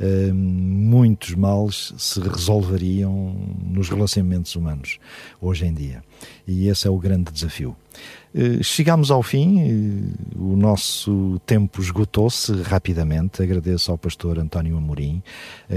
eh, 0.00 0.32
muitos 0.32 1.34
males 1.34 1.92
se 1.98 2.20
resolveriam 2.20 3.36
nos 3.62 3.90
relacionamentos 3.90 4.56
humanos 4.56 4.98
hoje 5.40 5.66
em 5.66 5.74
dia. 5.74 6.02
E 6.46 6.68
esse 6.68 6.86
é 6.86 6.90
o 6.90 6.98
grande 6.98 7.30
desafio. 7.30 7.76
Chegámos 8.62 9.10
ao 9.10 9.24
fim, 9.24 10.14
o 10.36 10.54
nosso 10.54 11.40
tempo 11.44 11.82
esgotou-se 11.82 12.52
rapidamente. 12.62 13.42
Agradeço 13.42 13.90
ao 13.90 13.98
pastor 13.98 14.38
António 14.38 14.76
Amorim, 14.76 15.20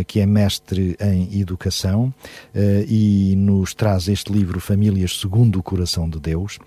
que 0.06 0.20
é 0.20 0.26
mestre 0.26 0.96
em 1.02 1.40
educação 1.40 2.14
e 2.88 3.34
nos 3.36 3.74
traz 3.74 4.08
este 4.08 4.32
livro 4.32 4.60
Famílias 4.60 5.20
segundo 5.20 5.58
o 5.58 5.64
Coração 5.64 6.08
de 6.08 6.20
Deus. 6.20 6.60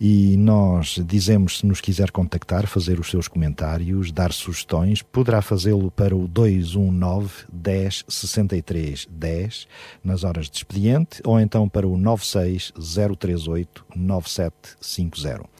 E 0.00 0.34
nós 0.38 0.98
dizemos, 1.06 1.58
se 1.58 1.66
nos 1.66 1.80
quiser 1.82 2.10
contactar, 2.10 2.66
fazer 2.66 2.98
os 2.98 3.10
seus 3.10 3.28
comentários, 3.28 4.10
dar 4.10 4.32
sugestões, 4.32 5.02
poderá 5.02 5.42
fazê-lo 5.42 5.90
para 5.90 6.16
o 6.16 6.26
219 6.26 7.03
10 7.52 8.04
63 8.08 9.06
10 9.10 9.68
nas 10.02 10.24
horas 10.24 10.50
de 10.50 10.56
expediente 10.56 11.20
ou 11.24 11.38
então 11.38 11.68
para 11.68 11.86
o 11.86 11.96
96 11.96 12.72
038 13.18 13.86
9750 13.94 15.54